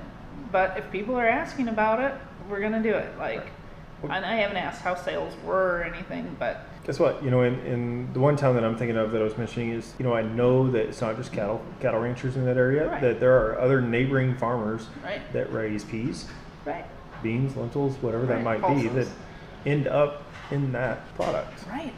but 0.52 0.78
if 0.78 0.90
people 0.92 1.16
are 1.16 1.28
asking 1.28 1.68
about 1.68 2.00
it, 2.00 2.14
we're 2.50 2.62
gonna 2.62 2.84
do 2.84 2.94
it. 2.94 3.18
Like. 3.18 3.48
And 4.04 4.26
I 4.26 4.36
haven't 4.36 4.58
asked 4.58 4.82
how 4.82 4.96
sales 4.96 5.34
were 5.46 5.78
or 5.80 5.84
anything, 5.84 6.36
but 6.40 6.66
Guess 6.86 7.00
what? 7.00 7.24
You 7.24 7.32
know, 7.32 7.44
in, 7.44 7.58
in 7.62 8.12
the 8.12 8.20
one 8.20 8.36
town 8.36 8.56
that 8.56 8.66
I'm 8.66 8.76
thinking 8.78 8.98
of 8.98 9.12
that 9.12 9.22
I 9.22 9.24
was 9.24 9.38
mentioning 9.38 9.70
is, 9.72 9.94
you 9.98 10.04
know, 10.04 10.14
I 10.14 10.22
know 10.22 10.70
that 10.72 10.88
it's 10.88 11.00
not 11.00 11.16
just 11.16 11.32
cattle 11.32 11.64
cattle 11.80 12.02
ranchers 12.02 12.36
in 12.36 12.44
that 12.46 12.58
area. 12.58 12.90
Right. 12.90 13.02
That 13.02 13.20
there 13.22 13.38
are 13.38 13.58
other 13.60 13.80
neighboring 13.82 14.36
farmers 14.36 14.88
right, 15.02 15.22
that 15.32 15.54
raise 15.54 15.86
peas, 15.86 16.28
right, 16.66 16.84
beans, 17.22 17.56
lentils, 17.56 17.96
whatever 18.02 18.26
that 18.26 18.44
might 18.44 18.62
be, 18.68 18.90
that 18.90 19.08
end 19.66 19.88
up 19.88 20.24
in 20.52 20.74
that 20.74 21.14
product. 21.16 21.66
right, 21.70 21.94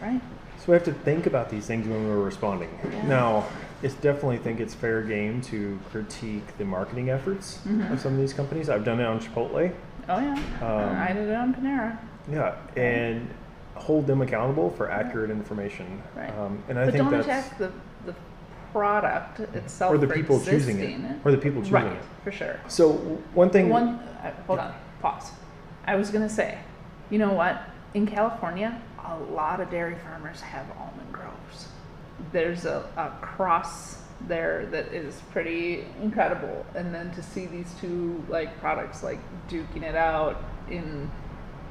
right. 0.00 0.20
So 0.58 0.66
we 0.68 0.74
have 0.74 0.84
to 0.84 0.94
think 0.94 1.26
about 1.26 1.50
these 1.50 1.66
things 1.66 1.86
when 1.86 2.08
we're 2.08 2.22
responding. 2.22 2.70
Yeah. 2.90 3.06
Now, 3.08 3.46
it's 3.82 3.94
definitely 3.94 4.38
think 4.38 4.60
it's 4.60 4.72
fair 4.74 5.02
game 5.02 5.40
to 5.42 5.78
critique 5.90 6.56
the 6.56 6.64
marketing 6.64 7.10
efforts 7.10 7.58
Mhm. 7.66 7.92
of 7.92 8.00
some 8.00 8.12
of 8.14 8.18
these 8.20 8.32
companies. 8.32 8.70
I've 8.70 8.84
done 8.84 9.00
it 9.00 9.04
on 9.04 9.18
Chipotle. 9.20 9.72
Oh 10.08 10.18
yeah, 10.18 10.34
Um, 10.60 10.96
I 10.96 11.12
did 11.12 11.28
it 11.28 11.34
on 11.34 11.54
Panera. 11.54 11.98
Yeah, 12.30 12.56
and 12.76 13.28
hold 13.74 14.06
them 14.06 14.22
accountable 14.22 14.70
for 14.70 14.90
accurate 14.90 15.30
information. 15.30 16.02
Right. 16.16 16.30
Um, 16.38 16.62
and 16.68 16.78
I 16.78 16.84
but 16.86 16.92
think 16.92 17.04
don't 17.04 17.12
that's 17.12 17.26
attack 17.26 17.58
the 17.58 17.72
the 18.06 18.14
product 18.72 19.40
itself 19.40 19.94
or 19.94 19.98
the 19.98 20.06
people 20.06 20.40
choosing 20.40 20.80
it, 20.80 21.16
or 21.24 21.30
the 21.30 21.38
people 21.38 21.60
choosing 21.60 21.74
right, 21.74 21.92
it. 21.92 22.02
for 22.24 22.32
sure. 22.32 22.58
So 22.68 22.92
one 23.34 23.50
thing, 23.50 23.68
One, 23.68 23.88
uh, 24.22 24.32
hold 24.46 24.58
on, 24.58 24.74
pause. 25.00 25.30
I 25.86 25.94
was 25.96 26.10
gonna 26.10 26.28
say, 26.28 26.58
you 27.10 27.18
know 27.18 27.32
what? 27.32 27.62
In 27.94 28.06
California, 28.06 28.80
a 29.04 29.16
lot 29.18 29.60
of 29.60 29.70
dairy 29.70 29.96
farmers 29.96 30.40
have 30.40 30.66
almond 30.78 31.12
groves. 31.12 31.68
There's 32.32 32.64
a, 32.64 32.88
a 32.96 33.10
cross 33.24 34.01
there 34.28 34.66
that 34.66 34.86
is 34.92 35.20
pretty 35.30 35.84
incredible, 36.00 36.64
and 36.74 36.94
then 36.94 37.10
to 37.12 37.22
see 37.22 37.46
these 37.46 37.72
two 37.80 38.22
like 38.28 38.58
products 38.60 39.02
like 39.02 39.20
duking 39.48 39.82
it 39.82 39.94
out 39.94 40.42
in, 40.70 41.10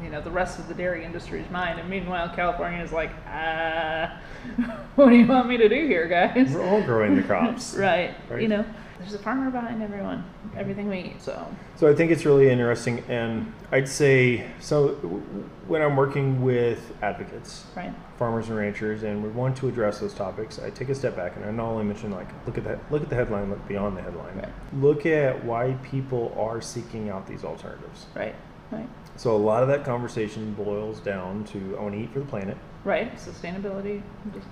you 0.04 0.10
know, 0.10 0.22
the 0.22 0.32
rest 0.32 0.60
of 0.60 0.68
the 0.68 0.74
dairy 0.74 1.04
industry's 1.06 1.50
mind, 1.50 1.80
and 1.80 1.90
meanwhile 1.90 2.30
California 2.36 2.84
is 2.84 2.92
like, 2.92 3.12
ah, 3.28 4.20
what 4.96 5.10
do 5.10 5.16
you 5.16 5.28
want 5.28 5.48
me 5.48 5.58
to 5.58 5.70
do 5.70 5.88
here, 5.88 6.08
guys? 6.08 6.52
we're 6.52 6.64
all 6.66 6.82
growing 6.84 7.16
the 7.16 7.24
crops. 7.32 7.76
Right. 7.76 8.16
Right. 8.30 8.42
You 8.42 8.48
know, 8.48 8.66
there's 9.00 9.14
a 9.14 9.20
farmer 9.20 9.50
behind 9.50 9.82
everyone, 9.82 10.24
everything 10.56 10.88
we 10.90 11.00
eat. 11.00 11.22
So 11.22 11.48
So 11.76 11.90
I 11.90 11.96
think 11.96 12.12
it's 12.12 12.24
really 12.26 12.50
interesting, 12.50 13.04
and 13.10 13.52
I'd 13.72 13.88
say 13.88 14.46
so. 14.60 14.90
When 15.68 15.82
I'm 15.82 15.96
working 15.96 16.42
with 16.42 16.94
advocates, 17.02 17.66
right. 17.78 17.94
farmers 18.18 18.50
and 18.50 18.58
ranchers, 18.58 19.04
and 19.04 19.24
we 19.24 19.30
want 19.30 19.56
to 19.58 19.70
address 19.70 20.00
those 20.00 20.14
topics, 20.14 20.60
I 20.60 20.70
take 20.70 20.90
a 20.90 20.96
step 20.96 21.16
back 21.16 21.36
and 21.38 21.46
I 21.46 21.52
not 21.52 21.66
only 21.68 21.86
mention 21.86 22.12
like 22.12 22.28
look 22.46 22.58
at 22.58 22.64
that, 22.66 22.80
look 22.92 23.02
at 23.02 23.10
the 23.10 23.16
headline, 23.16 23.50
look 23.50 23.66
beyond 23.68 23.96
the 23.98 24.02
headline, 24.02 24.36
Right. 24.38 24.50
look 24.74 25.06
at 25.06 25.44
why 25.46 25.74
people 25.82 26.36
are 26.38 26.60
seeking 26.62 27.10
out 27.10 27.26
these 27.26 27.44
alternatives. 27.46 28.06
Right. 28.16 28.36
Right. 28.72 28.88
So 29.18 29.36
a 29.36 29.38
lot 29.38 29.62
of 29.62 29.70
that 29.70 29.84
conversation 29.86 30.54
boils 30.54 31.00
down 31.00 31.44
to 31.46 31.78
I 31.78 31.82
want 31.82 31.94
to 31.96 32.02
eat 32.02 32.12
for 32.14 32.20
the 32.20 32.26
planet, 32.26 32.58
Right. 32.84 33.14
Sustainability. 33.16 34.02
Just, 34.34 34.48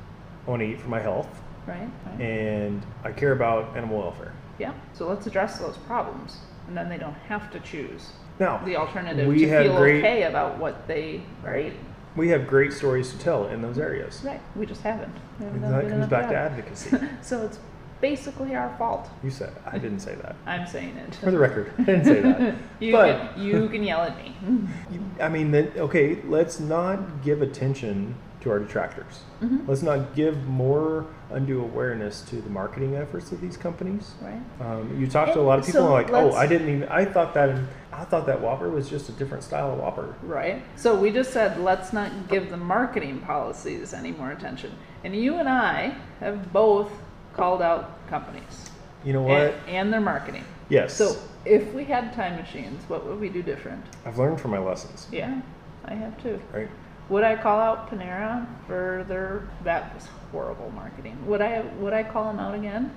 I 0.46 0.50
want 0.52 0.62
to 0.62 0.68
eat 0.68 0.80
for 0.80 0.90
my 0.90 1.00
health, 1.00 1.28
right. 1.68 1.88
Right. 2.06 2.22
and 2.22 2.86
I 3.04 3.12
care 3.12 3.32
about 3.32 3.76
animal 3.76 3.98
welfare. 4.00 4.34
yeah. 4.60 4.74
So 4.94 5.08
let's 5.08 5.26
address 5.28 5.58
those 5.60 5.78
problems, 5.78 6.38
and 6.68 6.78
then 6.78 6.90
they 6.90 6.98
don't 6.98 7.14
have 7.28 7.50
to 7.52 7.60
choose 7.62 8.12
Now, 8.40 8.58
the 8.66 8.76
alternative 8.76 9.28
we 9.28 9.40
to 9.40 9.64
feel 9.64 9.78
great- 9.78 10.00
okay 10.04 10.24
about 10.24 10.58
what 10.60 10.88
they 10.88 11.22
right. 11.44 11.74
we 12.16 12.30
have 12.30 12.48
great 12.48 12.74
stories 12.74 13.12
to 13.12 13.18
tell 13.20 13.48
in 13.48 13.62
those 13.62 13.78
areas. 13.80 14.22
Right. 14.24 14.42
We 14.56 14.66
just 14.66 14.82
haven't. 14.82 15.14
We 15.40 15.46
haven't 15.46 15.64
And 15.64 15.74
that 15.74 15.90
comes 15.90 16.08
back 16.08 16.30
to 16.30 16.36
advocacy. 16.36 16.98
so 17.22 17.44
it's 17.46 17.60
basically 18.02 18.56
our 18.56 18.76
fault. 18.78 19.10
You 19.24 19.30
said 19.30 19.54
I 19.66 19.78
didn't 19.78 20.00
say 20.00 20.16
that. 20.16 20.36
I'm 20.46 20.68
saying 20.68 20.96
it. 20.98 21.16
For 21.16 21.32
the 21.32 21.38
record, 21.40 21.72
I 21.78 21.84
didn't 21.84 22.06
say 22.06 22.22
that. 22.22 22.56
you 22.80 22.92
But- 22.92 23.34
can 23.36 23.44
you 23.44 23.70
can 23.70 23.84
yell 23.84 24.02
at 24.02 24.18
me. 24.18 24.36
I 25.22 25.30
mean, 25.30 25.52
then 25.52 25.72
okay, 25.78 26.22
let's 26.26 26.60
not 26.60 27.24
give 27.24 27.42
attention 27.42 28.16
to 28.42 28.50
our 28.52 28.60
detractors. 28.60 29.20
Mhm. 29.42 29.68
Let's 29.68 29.82
not 29.82 30.16
give 30.16 30.48
more 30.48 31.06
undue 31.30 31.62
awareness 31.62 32.22
to 32.22 32.38
the 32.38 32.50
marketing 32.50 32.96
efforts 32.96 33.34
of 33.34 33.42
these 33.42 33.58
companies. 33.58 34.14
Right. 34.22 34.40
Um, 34.66 34.98
you 35.00 35.08
talk 35.08 35.34
to 35.34 35.40
a 35.40 35.42
lot 35.42 35.60
of 35.60 35.66
people 35.66 35.82
so 35.82 35.86
and 35.86 35.94
like, 35.94 36.12
oh, 36.14 36.32
I 36.34 36.48
didn't 36.48 36.70
even. 36.70 36.88
I 36.88 37.04
thought 37.06 37.34
that. 37.34 37.60
I 37.92 38.06
thought 38.06 38.26
that 38.28 38.40
Whopper 38.40 38.70
was 38.70 38.90
just 38.90 39.10
a 39.10 39.12
different 39.14 39.44
style 39.44 39.74
of 39.74 39.80
Whopper. 39.80 40.16
Right. 40.24 40.64
So 40.78 40.96
we 40.96 41.12
just 41.12 41.34
said 41.34 41.60
let's 41.60 41.92
not 41.92 42.30
give 42.30 42.50
the 42.50 42.56
marketing 42.56 43.20
policies 43.20 43.94
any 43.94 44.14
more 44.14 44.32
attention. 44.32 44.72
And 45.04 45.14
you 45.14 45.36
and 45.36 45.50
I 45.50 45.96
have 46.22 46.54
both 46.54 46.92
called 47.40 47.62
out 47.62 48.08
companies 48.10 48.70
You 49.04 49.14
know 49.14 49.22
what? 49.24 49.42
and, 49.42 49.70
and 49.70 49.94
their 49.94 50.02
marketing. 50.02 50.44
yes. 50.70 50.94
So 50.96 51.16
if 51.46 51.74
we 51.74 51.86
had 51.86 52.14
time 52.14 52.36
machines, 52.36 52.84
what 52.90 53.06
would 53.06 53.20
we 53.20 53.30
do 53.30 53.42
different? 53.42 53.84
I've 54.06 54.18
learned 54.20 54.42
from 54.42 54.52
my 54.52 54.60
lessons. 54.60 55.08
Yeah, 55.12 55.42
I 55.86 55.94
have 55.96 56.22
too. 56.22 56.40
Right. 56.54 56.70
Would 57.08 57.24
I 57.24 57.36
call 57.38 57.60
out 57.60 57.90
Panera 57.90 58.46
for 58.68 59.06
their 59.08 59.48
that 59.64 59.96
was 59.96 60.08
horrible 60.32 60.70
marketing? 60.76 61.18
Would 61.26 61.42
I 61.42 61.62
would 61.80 61.94
I 61.94 62.04
call 62.04 62.26
them 62.26 62.40
out 62.40 62.54
again? 62.54 62.92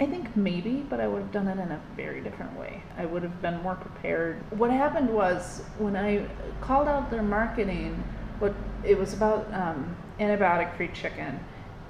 I 0.00 0.06
think 0.06 0.34
maybe, 0.36 0.86
but 0.88 1.00
I 1.00 1.06
would 1.08 1.22
have 1.22 1.32
done 1.32 1.48
it 1.48 1.58
in 1.60 1.70
a 1.72 1.80
very 1.96 2.20
different 2.20 2.56
way. 2.58 2.82
I 2.96 3.04
would 3.04 3.22
have 3.24 3.42
been 3.42 3.60
more 3.62 3.74
prepared. 3.74 4.36
What 4.56 4.70
happened 4.70 5.10
was 5.10 5.62
when 5.78 5.96
I 5.96 6.24
called 6.60 6.86
out 6.88 7.10
their 7.10 7.22
marketing, 7.24 8.02
what 8.38 8.54
it 8.84 8.96
was 8.96 9.12
about 9.12 9.52
um, 9.52 9.96
antibiotic-free 10.20 10.90
chicken, 10.94 11.40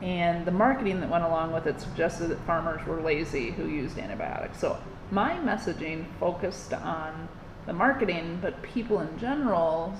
and 0.01 0.47
the 0.47 0.53
marketing 0.53 1.01
that 1.01 1.11
went 1.11 1.25
along 1.25 1.53
with 1.53 1.67
it 1.67 1.81
suggested 1.81 2.29
that 2.29 2.39
farmers 2.47 2.87
were 2.87 3.01
lazy 3.01 3.51
who 3.51 3.67
used 3.67 3.99
antibiotics. 3.99 4.61
So 4.61 4.79
my 5.11 5.33
messaging 5.39 6.07
focused 6.21 6.73
on 6.73 7.29
the 7.67 7.73
marketing, 7.73 8.39
but 8.41 8.63
people 8.63 9.01
in 9.01 9.19
general 9.19 9.95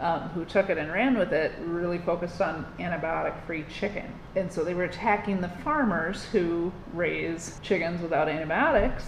um, 0.00 0.20
who 0.30 0.44
took 0.44 0.70
it 0.70 0.78
and 0.78 0.92
ran 0.92 1.18
with 1.18 1.32
it 1.32 1.52
really 1.60 1.98
focused 1.98 2.40
on 2.40 2.66
antibiotic 2.78 3.34
free 3.46 3.64
chicken. 3.68 4.12
And 4.36 4.50
so 4.50 4.64
they 4.64 4.74
were 4.74 4.84
attacking 4.84 5.40
the 5.40 5.48
farmers 5.48 6.24
who 6.24 6.72
raise 6.94 7.58
chickens 7.62 8.00
without 8.00 8.28
antibiotics, 8.28 9.04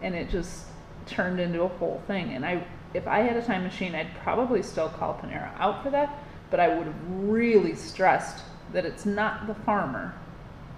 and 0.00 0.14
it 0.14 0.30
just 0.30 0.66
turned 1.06 1.40
into 1.40 1.62
a 1.62 1.68
whole 1.68 2.00
thing. 2.06 2.34
And 2.34 2.46
I, 2.46 2.64
if 2.94 3.06
I 3.06 3.20
had 3.20 3.36
a 3.36 3.42
time 3.42 3.64
machine, 3.64 3.94
I'd 3.94 4.14
probably 4.22 4.62
still 4.62 4.88
call 4.88 5.14
Panera 5.14 5.50
out 5.58 5.82
for 5.82 5.90
that, 5.90 6.22
but 6.50 6.60
I 6.60 6.68
would 6.68 6.86
have 6.86 7.10
really 7.10 7.74
stressed 7.74 8.44
that 8.72 8.84
it's 8.84 9.04
not 9.04 9.46
the 9.46 9.54
farmer 9.54 10.14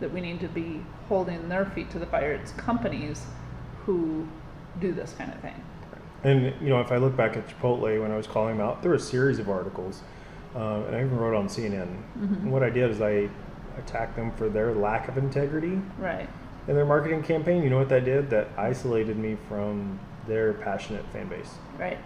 that 0.00 0.12
we 0.12 0.20
need 0.20 0.40
to 0.40 0.48
be 0.48 0.82
holding 1.08 1.48
their 1.48 1.64
feet 1.66 1.90
to 1.90 1.98
the 1.98 2.06
fire. 2.06 2.32
It's 2.32 2.52
companies 2.52 3.24
who 3.84 4.26
do 4.80 4.92
this 4.92 5.14
kind 5.16 5.32
of 5.32 5.40
thing. 5.40 5.54
And 6.24 6.54
you 6.60 6.70
know, 6.70 6.80
if 6.80 6.90
I 6.90 6.96
look 6.96 7.16
back 7.16 7.36
at 7.36 7.46
Chipotle 7.48 8.00
when 8.00 8.10
I 8.10 8.16
was 8.16 8.26
calling 8.26 8.56
them 8.56 8.66
out, 8.66 8.82
there 8.82 8.90
were 8.90 8.96
a 8.96 9.00
series 9.00 9.38
of 9.38 9.50
articles, 9.50 10.02
uh, 10.54 10.82
and 10.86 10.96
I 10.96 11.00
even 11.00 11.16
wrote 11.16 11.36
on 11.36 11.48
CNN. 11.48 11.86
Mm-hmm. 11.86 12.34
And 12.34 12.52
what 12.52 12.62
I 12.62 12.70
did 12.70 12.90
is 12.90 13.00
I 13.02 13.28
attacked 13.78 14.16
them 14.16 14.32
for 14.32 14.48
their 14.48 14.72
lack 14.74 15.08
of 15.08 15.18
integrity. 15.18 15.78
Right. 15.98 16.28
In 16.66 16.74
their 16.74 16.86
marketing 16.86 17.22
campaign, 17.22 17.62
you 17.62 17.68
know 17.68 17.78
what 17.78 17.90
that 17.90 18.06
did? 18.06 18.30
That 18.30 18.48
isolated 18.56 19.18
me 19.18 19.36
from 19.48 20.00
their 20.26 20.54
passionate 20.54 21.04
fan 21.12 21.28
base. 21.28 21.50
Right 21.78 21.98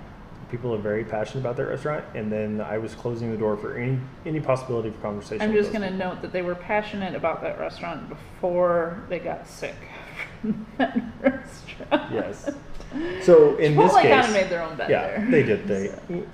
people 0.50 0.74
are 0.74 0.78
very 0.78 1.04
passionate 1.04 1.40
about 1.40 1.56
their 1.56 1.66
restaurant, 1.66 2.04
and 2.14 2.30
then 2.32 2.60
I 2.60 2.78
was 2.78 2.94
closing 2.94 3.30
the 3.30 3.36
door 3.36 3.56
for 3.56 3.76
any 3.76 3.98
any 4.26 4.40
possibility 4.40 4.90
for 4.90 4.98
conversation. 4.98 5.42
I'm 5.42 5.52
just 5.52 5.72
going 5.72 5.82
to 5.82 5.96
note 5.96 6.22
that 6.22 6.32
they 6.32 6.42
were 6.42 6.54
passionate 6.54 7.14
about 7.14 7.42
that 7.42 7.58
restaurant 7.58 8.08
before 8.08 9.04
they 9.08 9.18
got 9.18 9.46
sick 9.46 9.76
from 10.40 10.66
that 10.78 11.00
restaurant. 11.22 12.12
Yes. 12.12 12.50
So 13.22 13.56
in 13.56 13.74
Chipotle 13.74 13.82
this 13.82 13.96
case, 13.96 14.10
kind 14.10 14.26
of 14.26 14.32
made 14.32 14.48
their 14.48 14.62
own 14.62 14.76
bet 14.76 14.90
yeah, 14.90 15.06
there. 15.06 15.26
they 15.30 15.42
did. 15.42 15.68
They 15.68 16.24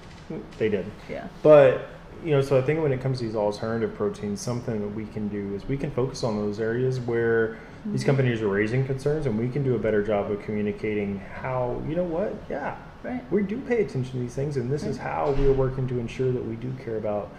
they 0.58 0.68
did. 0.68 0.90
Yeah. 1.10 1.28
But 1.42 1.88
you 2.24 2.30
know, 2.30 2.40
so 2.40 2.58
I 2.58 2.62
think 2.62 2.82
when 2.82 2.92
it 2.92 3.00
comes 3.00 3.18
to 3.18 3.24
these 3.24 3.36
alternative 3.36 3.94
proteins, 3.94 4.40
something 4.40 4.80
that 4.80 4.88
we 4.88 5.04
can 5.06 5.28
do 5.28 5.54
is 5.54 5.66
we 5.68 5.76
can 5.76 5.90
focus 5.90 6.24
on 6.24 6.36
those 6.36 6.58
areas 6.58 6.98
where 7.00 7.48
mm-hmm. 7.48 7.92
these 7.92 8.04
companies 8.04 8.40
are 8.40 8.48
raising 8.48 8.86
concerns, 8.86 9.26
and 9.26 9.38
we 9.38 9.48
can 9.48 9.62
do 9.62 9.74
a 9.74 9.78
better 9.78 10.02
job 10.02 10.30
of 10.30 10.40
communicating 10.42 11.18
how 11.18 11.82
you 11.86 11.96
know 11.96 12.04
what, 12.04 12.34
yeah, 12.48 12.76
Right. 13.04 13.30
We 13.30 13.42
do 13.42 13.60
pay 13.60 13.82
attention 13.82 14.12
to 14.12 14.18
these 14.18 14.34
things, 14.34 14.56
and 14.56 14.72
this 14.72 14.82
right. 14.82 14.90
is 14.90 14.96
how 14.96 15.32
we 15.32 15.46
are 15.46 15.52
working 15.52 15.86
to 15.88 15.98
ensure 15.98 16.32
that 16.32 16.44
we 16.44 16.56
do 16.56 16.72
care 16.82 16.96
about 16.96 17.30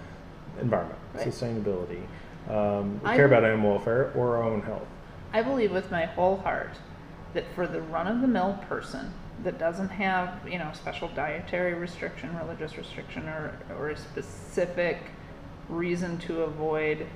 environment, 0.62 0.99
right. 1.15 1.28
sustainability, 1.28 2.04
um, 2.49 3.01
we 3.04 3.10
care 3.10 3.25
about 3.25 3.43
animal 3.43 3.71
welfare 3.71 4.12
or 4.15 4.38
our 4.38 4.43
own 4.43 4.62
health. 4.62 4.88
I 5.34 5.41
believe 5.41 5.71
with 5.71 5.89
my 5.89 6.06
whole 6.06 6.38
heart 6.38 6.78
that 7.34 7.43
for 7.56 7.65
the 7.67 7.82
run 7.82 8.08
of 8.08 8.21
the 8.21 8.28
mill 8.28 8.60
person 8.69 9.12
that 9.43 9.58
doesn't 9.58 9.89
have, 9.89 10.47
you 10.47 10.60
know, 10.60 10.71
special 10.73 11.10
dietary 11.10 11.73
restriction, 11.73 12.38
religious 12.38 12.78
restriction, 12.78 13.28
or, 13.28 13.58
or 13.78 13.89
a 13.89 13.97
specific 13.97 14.99
reason 15.67 16.17
to 16.19 16.43
avoid 16.43 17.08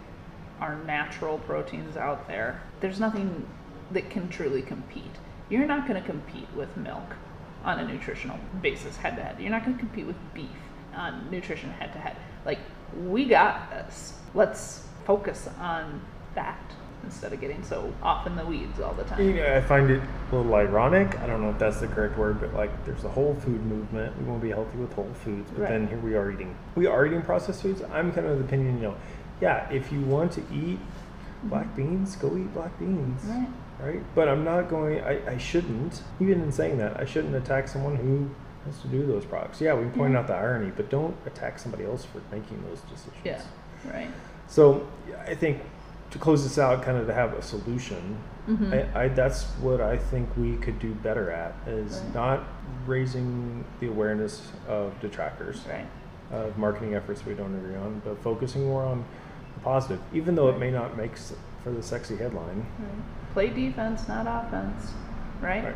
our 0.60 0.76
natural 0.84 1.38
proteins 1.40 1.96
out 1.96 2.28
there, 2.28 2.62
there's 2.82 3.00
nothing 3.00 3.48
that 3.92 4.10
can 4.10 4.28
truly 4.28 4.62
compete. 4.62 5.16
You're 5.50 5.66
not 5.66 5.88
going 5.88 6.02
to 6.02 6.08
compete 6.08 6.48
with 6.56 6.76
milk 6.76 7.16
on 7.64 7.80
a 7.80 7.88
nutritional 7.88 8.38
basis 8.62 8.98
head 8.98 9.16
to 9.16 9.24
head. 9.24 9.40
You're 9.40 9.52
not 9.52 9.66
going 9.66 9.78
to 9.78 9.80
compete 9.80 10.06
with 10.06 10.16
beef 10.34 10.50
on 10.96 11.30
nutrition 11.30 11.70
head 11.72 11.94
to 11.94 12.00
head. 12.00 12.16
Like, 12.46 12.60
we 13.06 13.26
got 13.26 13.70
this. 13.70 14.14
Let's 14.34 14.88
focus 15.06 15.50
on 15.60 16.02
that 16.36 16.60
instead 17.04 17.32
of 17.32 17.40
getting 17.40 17.64
so 17.64 17.94
off 18.04 18.28
in 18.28 18.36
the 18.36 18.46
weeds 18.46 18.80
all 18.80 18.94
the 18.94 19.04
time. 19.04 19.36
Yeah, 19.36 19.58
I 19.58 19.62
find 19.62 19.90
it 19.90 20.02
a 20.32 20.36
little 20.36 20.54
ironic. 20.54 21.18
I 21.20 21.28
don't 21.28 21.42
know 21.42 21.50
if 21.50 21.60
that's 21.60 21.80
the 21.80 21.88
correct 21.88 22.18
word, 22.18 22.42
but 22.42 22.54
like 22.54 22.86
there's 22.86 23.04
a 23.06 23.10
whole 23.10 23.36
food 23.36 23.66
movement. 23.66 24.18
We 24.18 24.26
want 24.26 24.42
to 24.42 24.46
be 24.46 24.52
healthy 24.52 24.78
with 24.78 24.94
whole 24.94 25.12
foods, 25.24 25.50
but 25.52 25.62
right. 25.62 25.70
then 25.70 25.88
here 25.88 26.00
we 26.00 26.16
are 26.16 26.32
eating. 26.32 26.56
We 26.76 26.88
are 26.88 27.06
eating 27.06 27.22
processed 27.22 27.62
foods. 27.62 27.82
I'm 27.92 28.12
kind 28.12 28.28
of 28.28 28.38
the 28.38 28.44
opinion, 28.44 28.76
you 28.78 28.90
know, 28.90 28.98
yeah, 29.42 29.70
if 29.72 29.92
you 29.92 30.02
want 30.02 30.34
to 30.34 30.42
eat 30.54 30.80
black 31.44 31.68
mm-hmm. 31.68 31.98
beans, 31.98 32.16
go 32.18 32.36
eat 32.36 32.54
black 32.54 32.78
beans. 32.78 33.24
Right 33.24 33.48
right? 33.82 34.02
But 34.16 34.28
I'm 34.28 34.44
not 34.44 34.70
going. 34.70 35.02
I, 35.02 35.34
I 35.34 35.38
shouldn't. 35.38 36.02
Even 36.20 36.42
in 36.42 36.52
saying 36.52 36.78
that, 36.80 37.00
I 37.00 37.06
shouldn't 37.06 37.36
attack 37.36 37.68
someone 37.68 37.96
who 37.96 38.30
has 38.66 38.82
to 38.82 38.88
do 38.88 39.06
those 39.06 39.26
products. 39.26 39.62
Yeah, 39.62 39.74
we 39.74 39.86
point 39.90 40.14
yeah. 40.14 40.20
out 40.20 40.28
the 40.28 40.36
irony, 40.36 40.72
but 40.76 40.90
don't 40.90 41.16
attack 41.26 41.60
somebody 41.60 41.86
else 41.86 42.06
for 42.06 42.22
making 42.32 42.64
those 42.64 42.82
decisions. 42.82 43.16
Yeah, 43.24 43.42
right. 43.92 44.10
So 44.48 44.88
I 45.28 45.36
think 45.36 45.62
to 46.12 46.18
close 46.18 46.44
this 46.44 46.58
out, 46.58 46.84
kind 46.84 46.98
of 46.98 47.08
to 47.08 47.14
have 47.14 47.34
a 47.34 47.42
solution. 47.42 48.18
Mm-hmm. 48.48 48.74
I, 48.74 49.04
I, 49.04 49.08
that's 49.10 49.44
what 49.62 49.80
I 49.80 49.98
think 49.98 50.28
we 50.36 50.56
could 50.58 50.80
do 50.80 50.94
better 50.96 51.30
at 51.30 51.54
is 51.68 52.00
right. 52.00 52.16
not 52.16 52.44
raising 52.88 53.64
the 53.80 53.88
awareness 53.88 54.52
of 54.68 55.00
detractors 55.02 55.62
right. 55.70 55.86
of 56.32 56.58
marketing 56.58 56.96
efforts 56.96 57.24
we 57.26 57.36
don't 57.36 57.54
agree 57.54 57.76
on, 57.76 58.02
but 58.04 58.20
focusing 58.24 58.66
more 58.66 58.84
on 58.84 59.06
the 59.54 59.60
positive, 59.60 60.02
even 60.14 60.34
though 60.34 60.48
right. 60.48 60.56
it 60.56 60.60
may 60.60 60.72
not 60.72 60.98
make 60.98 61.16
for 61.64 61.72
the 61.72 61.84
sexy 61.84 62.16
headline 62.16 62.66
play 63.34 63.50
defense, 63.50 64.08
not 64.08 64.26
offense, 64.28 64.92
right? 65.42 65.64
Right. 65.64 65.76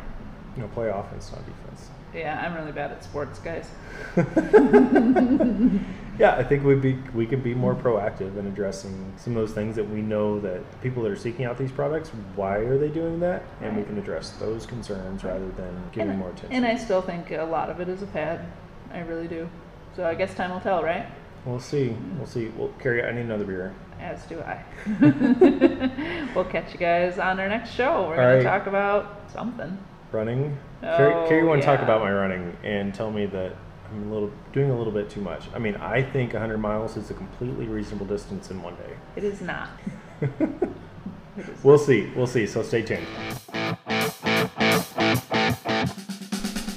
No, 0.56 0.68
play 0.68 0.88
offense, 0.88 1.32
not 1.32 1.44
defense. 1.44 1.90
Yeah, 2.14 2.40
I'm 2.40 2.54
really 2.54 2.70
bad 2.70 2.92
at 2.92 3.02
sports, 3.02 3.40
guys. 3.40 3.68
yeah, 6.18 6.36
I 6.36 6.44
think 6.44 6.62
we'd 6.62 6.80
be 6.80 6.96
we 7.12 7.26
could 7.26 7.42
be 7.42 7.54
more 7.54 7.74
proactive 7.74 8.38
in 8.38 8.46
addressing 8.46 9.12
some 9.16 9.36
of 9.36 9.42
those 9.44 9.52
things 9.52 9.74
that 9.74 9.88
we 9.88 10.00
know 10.00 10.38
that 10.40 10.60
people 10.80 11.02
that 11.02 11.10
are 11.10 11.16
seeking 11.16 11.44
out 11.44 11.58
these 11.58 11.72
products, 11.72 12.10
why 12.36 12.58
are 12.58 12.78
they 12.78 12.88
doing 12.88 13.18
that? 13.20 13.42
And 13.60 13.70
right. 13.70 13.78
we 13.78 13.82
can 13.84 13.98
address 13.98 14.30
those 14.32 14.64
concerns 14.64 15.24
rather 15.24 15.48
than 15.52 15.90
giving 15.90 16.10
and, 16.10 16.18
more 16.20 16.30
attention. 16.30 16.52
And 16.52 16.64
I 16.64 16.76
still 16.76 17.02
think 17.02 17.32
a 17.32 17.42
lot 17.42 17.68
of 17.68 17.80
it 17.80 17.88
is 17.88 18.02
a 18.02 18.06
fad. 18.06 18.46
I 18.92 19.00
really 19.00 19.26
do. 19.26 19.48
So 19.96 20.06
I 20.06 20.14
guess 20.14 20.34
time 20.34 20.52
will 20.52 20.60
tell, 20.60 20.84
right? 20.84 21.06
We'll 21.44 21.60
see. 21.60 21.96
We'll 22.16 22.26
see. 22.26 22.48
Well, 22.56 22.72
Carrie, 22.78 23.04
I 23.04 23.12
need 23.12 23.22
another 23.22 23.44
beer. 23.44 23.74
As 24.00 24.24
do 24.26 24.40
I. 24.40 24.62
we'll 26.34 26.44
catch 26.44 26.72
you 26.72 26.78
guys 26.78 27.18
on 27.18 27.40
our 27.40 27.48
next 27.48 27.70
show. 27.70 28.08
We're 28.08 28.16
going 28.16 28.28
right. 28.28 28.36
to 28.36 28.42
talk 28.42 28.66
about 28.66 29.20
something. 29.32 29.78
Running. 30.12 30.56
Oh, 30.82 30.96
Carrie, 30.96 31.28
Carrie 31.28 31.44
want 31.44 31.62
to 31.62 31.66
talk 31.66 31.80
about 31.80 32.00
my 32.00 32.12
running 32.12 32.56
and 32.62 32.94
tell 32.94 33.10
me 33.10 33.26
that 33.26 33.56
I'm 33.90 34.10
a 34.10 34.12
little 34.12 34.30
doing 34.52 34.70
a 34.70 34.76
little 34.76 34.92
bit 34.92 35.10
too 35.10 35.20
much. 35.20 35.44
I 35.54 35.58
mean, 35.58 35.76
I 35.76 36.02
think 36.02 36.32
100 36.32 36.58
miles 36.58 36.96
is 36.96 37.10
a 37.10 37.14
completely 37.14 37.66
reasonable 37.66 38.06
distance 38.06 38.50
in 38.50 38.62
one 38.62 38.74
day. 38.76 38.96
It 39.16 39.24
is 39.24 39.40
not. 39.40 39.70
it 40.20 40.30
is 41.36 41.64
we'll 41.64 41.78
not. 41.78 41.86
see. 41.86 42.10
We'll 42.14 42.26
see. 42.26 42.46
So 42.46 42.62
stay 42.62 42.82
tuned. 42.82 43.06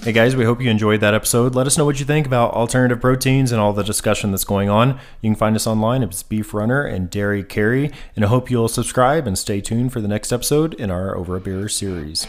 Hey 0.07 0.13
guys, 0.13 0.37
we 0.37 0.45
hope 0.45 0.61
you 0.61 0.69
enjoyed 0.69 1.01
that 1.01 1.13
episode. 1.13 1.53
Let 1.53 1.67
us 1.67 1.77
know 1.77 1.83
what 1.83 1.99
you 1.99 2.05
think 2.05 2.25
about 2.25 2.53
alternative 2.53 3.01
proteins 3.01 3.51
and 3.51 3.59
all 3.59 3.73
the 3.73 3.83
discussion 3.83 4.31
that's 4.31 4.45
going 4.45 4.69
on. 4.69 4.91
You 5.19 5.31
can 5.31 5.35
find 5.35 5.53
us 5.53 5.67
online. 5.67 6.01
It's 6.01 6.23
Beef 6.23 6.53
Runner 6.53 6.81
and 6.81 7.09
Dairy 7.09 7.43
Carrie. 7.43 7.91
And 8.15 8.23
I 8.23 8.29
hope 8.29 8.49
you'll 8.49 8.69
subscribe 8.69 9.27
and 9.27 9.37
stay 9.37 9.59
tuned 9.59 9.91
for 9.91 9.99
the 9.99 10.07
next 10.07 10.31
episode 10.31 10.75
in 10.75 10.89
our 10.89 11.13
Over 11.13 11.35
a 11.35 11.41
Beer 11.41 11.67
series. 11.67 12.25